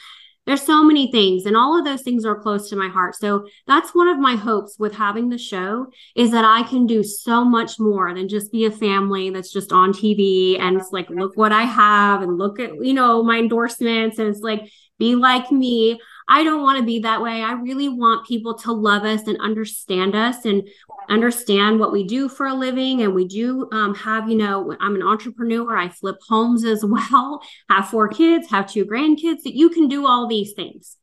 there's 0.47 0.63
so 0.63 0.85
many 0.85 1.11
things 1.11 1.47
and 1.47 1.57
all 1.57 1.79
of 1.79 1.85
those 1.85 2.03
things 2.03 2.25
are 2.25 2.41
close 2.41 2.71
to 2.71 2.77
my 2.77 2.89
heart. 2.89 3.17
So 3.17 3.47
that's 3.67 3.95
one 3.95 4.09
of 4.09 4.19
my 4.19 4.37
hopes 4.37 4.79
with 4.79 4.95
having 4.95 5.29
the 5.29 5.39
show 5.39 5.87
is 6.15 6.31
that 6.31 6.45
i 6.45 6.63
can 6.63 6.87
do 6.87 7.03
so 7.03 7.45
much 7.45 7.79
more 7.79 8.15
than 8.15 8.29
just 8.29 8.53
be 8.53 8.65
a 8.65 8.71
family 8.71 9.31
that's 9.31 9.53
just 9.53 9.73
on 9.73 9.93
tv 9.93 10.59
and 10.61 10.77
it's 10.77 10.91
like 10.93 11.09
look 11.11 11.37
what 11.37 11.53
i 11.53 11.63
have 11.63 12.23
and 12.23 12.39
look 12.39 12.59
at 12.61 12.71
you 12.85 12.95
know 12.95 13.23
my 13.23 13.39
endorsements. 13.39 14.19
And 14.19 14.29
it's 14.29 14.41
like 14.41 14.71
be 14.99 15.15
like 15.15 15.53
me. 15.53 16.01
I 16.29 16.43
don't 16.43 16.63
want 16.63 16.79
to 16.79 16.85
be 16.85 17.01
that 17.01 17.23
way. 17.23 17.43
I 17.43 17.53
really 17.53 17.89
want 17.89 18.27
people 18.27 18.55
to 18.59 18.73
love 18.73 19.05
us 19.05 19.29
and 19.29 19.39
understand 19.41 20.17
us 20.17 20.45
and 20.45 20.67
understand 21.09 21.79
what 21.79 21.93
we 21.93 22.05
do 22.07 22.29
for 22.29 22.47
a 22.47 22.55
living. 22.55 23.03
And 23.03 23.15
we 23.15 23.27
do 23.27 23.69
um, 23.73 23.95
have, 23.95 24.29
you 24.29 24.37
know, 24.37 24.75
I'm 24.81 24.95
an 24.95 25.03
entrepreneur. 25.03 25.77
I 25.77 25.89
flip 25.89 26.17
homes 26.29 26.65
as 26.65 26.85
well, 26.85 27.43
have 27.69 27.89
four 27.89 28.09
kids, 28.09 28.49
have 28.51 28.71
two 28.71 28.85
grandkids, 28.85 29.43
that 29.45 29.55
you 29.55 29.71
can 29.71 29.89
do 29.89 30.07
all 30.07 30.29
these 30.29 30.53
things. 30.55 30.97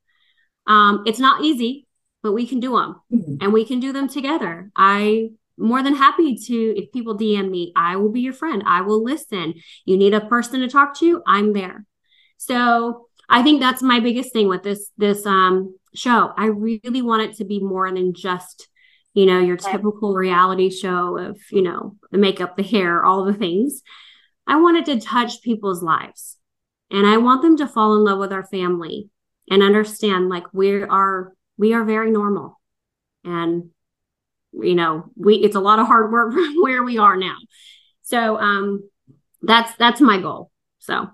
Um, 0.67 1.03
it's 1.05 1.19
not 1.19 1.43
easy, 1.43 1.87
but 2.21 2.33
we 2.33 2.47
can 2.47 2.59
do 2.59 2.77
them 2.77 2.95
mm-hmm. 3.11 3.35
and 3.41 3.53
we 3.53 3.65
can 3.65 3.79
do 3.79 3.91
them 3.91 4.07
together. 4.07 4.71
I 4.75 5.29
more 5.57 5.83
than 5.83 5.95
happy 5.95 6.35
to 6.35 6.55
if 6.75 6.91
people 6.91 7.15
dm 7.15 7.47
me 7.47 7.71
i 7.75 7.95
will 7.95 8.11
be 8.11 8.21
your 8.21 8.33
friend 8.33 8.63
i 8.65 8.81
will 8.81 9.03
listen 9.03 9.53
you 9.85 9.95
need 9.95 10.11
a 10.11 10.19
person 10.19 10.61
to 10.61 10.67
talk 10.67 10.97
to 10.97 11.21
i'm 11.27 11.53
there 11.53 11.85
so 12.37 13.05
I 13.29 13.41
think 13.41 13.61
that's 13.61 13.81
my 13.81 13.99
biggest 13.99 14.33
thing 14.33 14.47
with 14.47 14.63
this 14.63 14.89
this 14.97 15.25
um 15.25 15.75
show. 15.95 16.31
I 16.37 16.47
really 16.47 17.01
want 17.01 17.23
it 17.23 17.37
to 17.37 17.45
be 17.45 17.59
more 17.59 17.91
than 17.91 18.13
just 18.13 18.67
you 19.13 19.25
know 19.25 19.39
your 19.39 19.57
typical 19.57 20.13
reality 20.13 20.69
show 20.69 21.17
of 21.17 21.39
you 21.51 21.61
know 21.61 21.95
the 22.11 22.17
makeup, 22.17 22.55
the 22.57 22.63
hair, 22.63 23.05
all 23.05 23.25
the 23.25 23.33
things. 23.33 23.81
I 24.45 24.57
wanted 24.57 24.85
to 24.85 24.99
touch 24.99 25.41
people's 25.41 25.81
lives, 25.83 26.37
and 26.91 27.05
I 27.05 27.17
want 27.17 27.41
them 27.41 27.57
to 27.57 27.67
fall 27.67 27.95
in 27.95 28.03
love 28.03 28.19
with 28.19 28.33
our 28.33 28.45
family 28.45 29.09
and 29.49 29.63
understand 29.63 30.29
like 30.29 30.53
we 30.53 30.83
are 30.83 31.33
we 31.57 31.73
are 31.73 31.83
very 31.83 32.11
normal, 32.11 32.59
and 33.23 33.69
you 34.51 34.75
know 34.75 35.05
we 35.15 35.35
it's 35.35 35.55
a 35.55 35.61
lot 35.61 35.79
of 35.79 35.87
hard 35.87 36.11
work 36.11 36.33
from 36.33 36.55
where 36.61 36.83
we 36.83 36.97
are 36.97 37.17
now. 37.17 37.37
So 38.01 38.37
um 38.37 38.89
that's 39.41 39.75
that's 39.75 40.01
my 40.01 40.19
goal. 40.19 40.51
So 40.79 41.07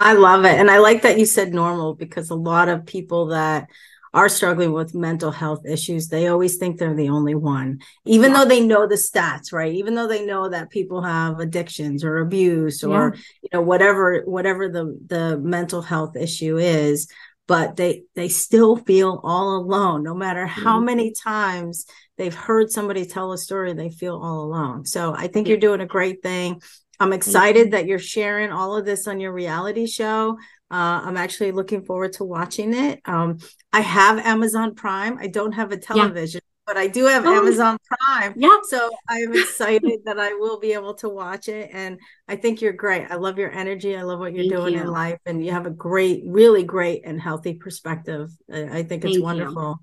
I 0.00 0.14
love 0.14 0.44
it. 0.44 0.58
And 0.58 0.70
I 0.70 0.78
like 0.78 1.02
that 1.02 1.18
you 1.18 1.26
said 1.26 1.54
normal 1.54 1.94
because 1.94 2.30
a 2.30 2.34
lot 2.34 2.68
of 2.68 2.86
people 2.86 3.26
that 3.26 3.68
are 4.14 4.28
struggling 4.28 4.72
with 4.72 4.94
mental 4.94 5.32
health 5.32 5.66
issues, 5.66 6.08
they 6.08 6.28
always 6.28 6.56
think 6.56 6.78
they're 6.78 6.94
the 6.94 7.08
only 7.08 7.34
one, 7.34 7.80
even 8.06 8.30
yeah. 8.30 8.38
though 8.38 8.48
they 8.48 8.64
know 8.64 8.86
the 8.86 8.94
stats, 8.94 9.52
right? 9.52 9.72
Even 9.74 9.96
though 9.96 10.06
they 10.06 10.24
know 10.24 10.48
that 10.48 10.70
people 10.70 11.02
have 11.02 11.40
addictions 11.40 12.04
or 12.04 12.18
abuse 12.18 12.84
or 12.84 13.14
yeah. 13.14 13.22
you 13.42 13.48
know 13.52 13.60
whatever 13.60 14.22
whatever 14.24 14.68
the 14.68 14.96
the 15.06 15.36
mental 15.38 15.82
health 15.82 16.16
issue 16.16 16.56
is, 16.56 17.08
but 17.48 17.74
they 17.76 18.04
they 18.14 18.28
still 18.28 18.76
feel 18.76 19.20
all 19.24 19.56
alone, 19.56 20.04
no 20.04 20.14
matter 20.14 20.46
how 20.46 20.76
mm-hmm. 20.76 20.86
many 20.86 21.12
times 21.12 21.84
they've 22.16 22.34
heard 22.34 22.70
somebody 22.70 23.04
tell 23.04 23.32
a 23.32 23.38
story, 23.38 23.72
they 23.72 23.90
feel 23.90 24.16
all 24.16 24.44
alone. 24.44 24.86
So 24.86 25.12
I 25.12 25.26
think 25.26 25.48
you're 25.48 25.58
doing 25.58 25.80
a 25.80 25.86
great 25.86 26.22
thing. 26.22 26.62
I'm 27.00 27.12
excited 27.12 27.72
that 27.72 27.86
you're 27.86 27.98
sharing 27.98 28.52
all 28.52 28.76
of 28.76 28.84
this 28.84 29.08
on 29.08 29.18
your 29.18 29.32
reality 29.32 29.86
show. 29.86 30.38
Uh, 30.74 31.00
I'm 31.04 31.16
actually 31.16 31.52
looking 31.52 31.84
forward 31.84 32.14
to 32.14 32.24
watching 32.24 32.74
it. 32.74 33.00
Um, 33.04 33.38
I 33.72 33.80
have 33.80 34.18
Amazon 34.18 34.74
Prime. 34.74 35.18
I 35.20 35.28
don't 35.28 35.52
have 35.52 35.70
a 35.70 35.76
television, 35.76 36.40
yeah. 36.42 36.62
but 36.66 36.76
I 36.76 36.88
do 36.88 37.06
have 37.06 37.24
oh, 37.24 37.32
Amazon 37.32 37.78
Prime. 37.86 38.34
Yeah. 38.34 38.58
So 38.64 38.90
I'm 39.08 39.32
excited 39.34 40.00
that 40.04 40.18
I 40.18 40.32
will 40.32 40.58
be 40.58 40.72
able 40.72 40.94
to 40.94 41.08
watch 41.08 41.46
it. 41.46 41.70
And 41.72 42.00
I 42.26 42.34
think 42.34 42.60
you're 42.60 42.72
great. 42.72 43.06
I 43.08 43.14
love 43.14 43.38
your 43.38 43.52
energy. 43.52 43.96
I 43.96 44.02
love 44.02 44.18
what 44.18 44.32
you're 44.32 44.42
Thank 44.42 44.52
doing 44.52 44.74
you. 44.74 44.80
in 44.80 44.88
life. 44.88 45.20
And 45.26 45.46
you 45.46 45.52
have 45.52 45.66
a 45.66 45.70
great, 45.70 46.24
really 46.26 46.64
great 46.64 47.02
and 47.04 47.20
healthy 47.20 47.54
perspective. 47.54 48.32
I, 48.52 48.78
I 48.78 48.82
think 48.82 49.04
it's 49.04 49.14
Thank 49.14 49.24
wonderful. 49.24 49.78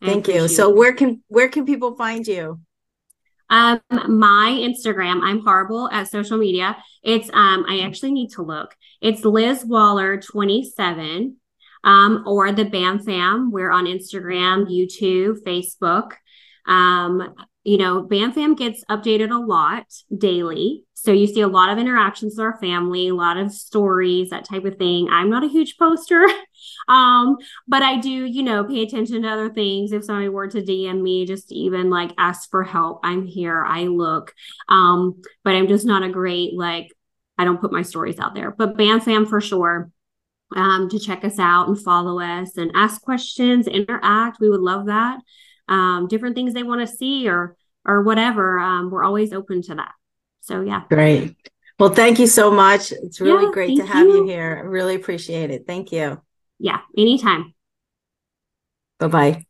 You. 0.00 0.08
Thank 0.08 0.28
you. 0.28 0.46
So 0.46 0.70
where 0.70 0.92
can 0.92 1.24
where 1.26 1.48
can 1.48 1.66
people 1.66 1.96
find 1.96 2.24
you? 2.24 2.60
Um, 3.50 3.80
my 3.90 4.50
Instagram, 4.60 5.20
I'm 5.22 5.40
horrible 5.40 5.88
at 5.90 6.08
social 6.08 6.38
media. 6.38 6.76
It's 7.02 7.30
um, 7.32 7.64
I 7.68 7.80
actually 7.80 8.12
need 8.12 8.30
to 8.32 8.42
look. 8.42 8.74
It's 9.00 9.24
Liz 9.24 9.64
Waller 9.64 10.20
27. 10.20 11.36
Um, 11.84 12.24
or 12.26 12.50
the 12.50 12.64
BAM 12.64 12.98
fam. 12.98 13.52
We're 13.52 13.70
on 13.70 13.86
Instagram, 13.86 14.66
YouTube, 14.66 15.36
Facebook. 15.46 16.10
Um, 16.66 17.34
you 17.68 17.76
know, 17.76 18.00
BAM 18.00 18.32
fam 18.32 18.54
gets 18.54 18.82
updated 18.90 19.30
a 19.30 19.38
lot 19.38 19.84
daily. 20.16 20.84
So 20.94 21.12
you 21.12 21.26
see 21.26 21.42
a 21.42 21.48
lot 21.48 21.68
of 21.68 21.76
interactions 21.76 22.32
with 22.32 22.40
our 22.42 22.58
family, 22.58 23.08
a 23.08 23.14
lot 23.14 23.36
of 23.36 23.52
stories, 23.52 24.30
that 24.30 24.46
type 24.46 24.64
of 24.64 24.76
thing. 24.76 25.08
I'm 25.10 25.28
not 25.28 25.44
a 25.44 25.48
huge 25.48 25.76
poster, 25.76 26.24
um, 26.88 27.36
but 27.66 27.82
I 27.82 28.00
do, 28.00 28.08
you 28.08 28.42
know, 28.42 28.64
pay 28.64 28.82
attention 28.82 29.20
to 29.20 29.28
other 29.28 29.50
things. 29.50 29.92
If 29.92 30.04
somebody 30.04 30.30
were 30.30 30.48
to 30.48 30.62
DM 30.62 31.02
me, 31.02 31.26
just 31.26 31.52
even 31.52 31.90
like 31.90 32.12
ask 32.16 32.48
for 32.50 32.64
help, 32.64 33.00
I'm 33.04 33.26
here. 33.26 33.62
I 33.62 33.82
look, 33.82 34.32
um, 34.70 35.20
but 35.44 35.54
I'm 35.54 35.68
just 35.68 35.84
not 35.84 36.02
a 36.02 36.08
great 36.08 36.54
like. 36.54 36.88
I 37.36 37.44
don't 37.44 37.60
put 37.60 37.70
my 37.70 37.82
stories 37.82 38.18
out 38.18 38.34
there, 38.34 38.50
but 38.50 38.78
BAM 38.78 39.02
fam 39.02 39.26
for 39.26 39.42
sure. 39.42 39.90
Um, 40.56 40.88
to 40.88 40.98
check 40.98 41.26
us 41.26 41.38
out 41.38 41.68
and 41.68 41.78
follow 41.78 42.18
us 42.18 42.56
and 42.56 42.70
ask 42.74 43.02
questions, 43.02 43.68
interact. 43.68 44.40
We 44.40 44.48
would 44.48 44.62
love 44.62 44.86
that. 44.86 45.20
Um, 45.68 46.08
different 46.08 46.34
things 46.34 46.54
they 46.54 46.62
want 46.62 46.80
to 46.80 46.86
see 46.86 47.28
or 47.28 47.56
or 47.84 48.02
whatever. 48.02 48.58
Um, 48.58 48.90
we're 48.90 49.04
always 49.04 49.32
open 49.32 49.62
to 49.62 49.74
that. 49.76 49.92
So 50.40 50.62
yeah. 50.62 50.82
Great. 50.88 51.36
Well, 51.78 51.90
thank 51.90 52.18
you 52.18 52.26
so 52.26 52.50
much. 52.50 52.90
It's 52.90 53.20
really 53.20 53.44
yeah, 53.44 53.50
great 53.52 53.76
to 53.76 53.86
have 53.86 54.06
you. 54.06 54.16
you 54.16 54.24
here. 54.24 54.60
I 54.62 54.66
really 54.66 54.96
appreciate 54.96 55.50
it. 55.50 55.64
Thank 55.66 55.92
you. 55.92 56.20
Yeah, 56.58 56.80
anytime. 56.96 57.54
Bye 58.98 59.08
bye. 59.08 59.47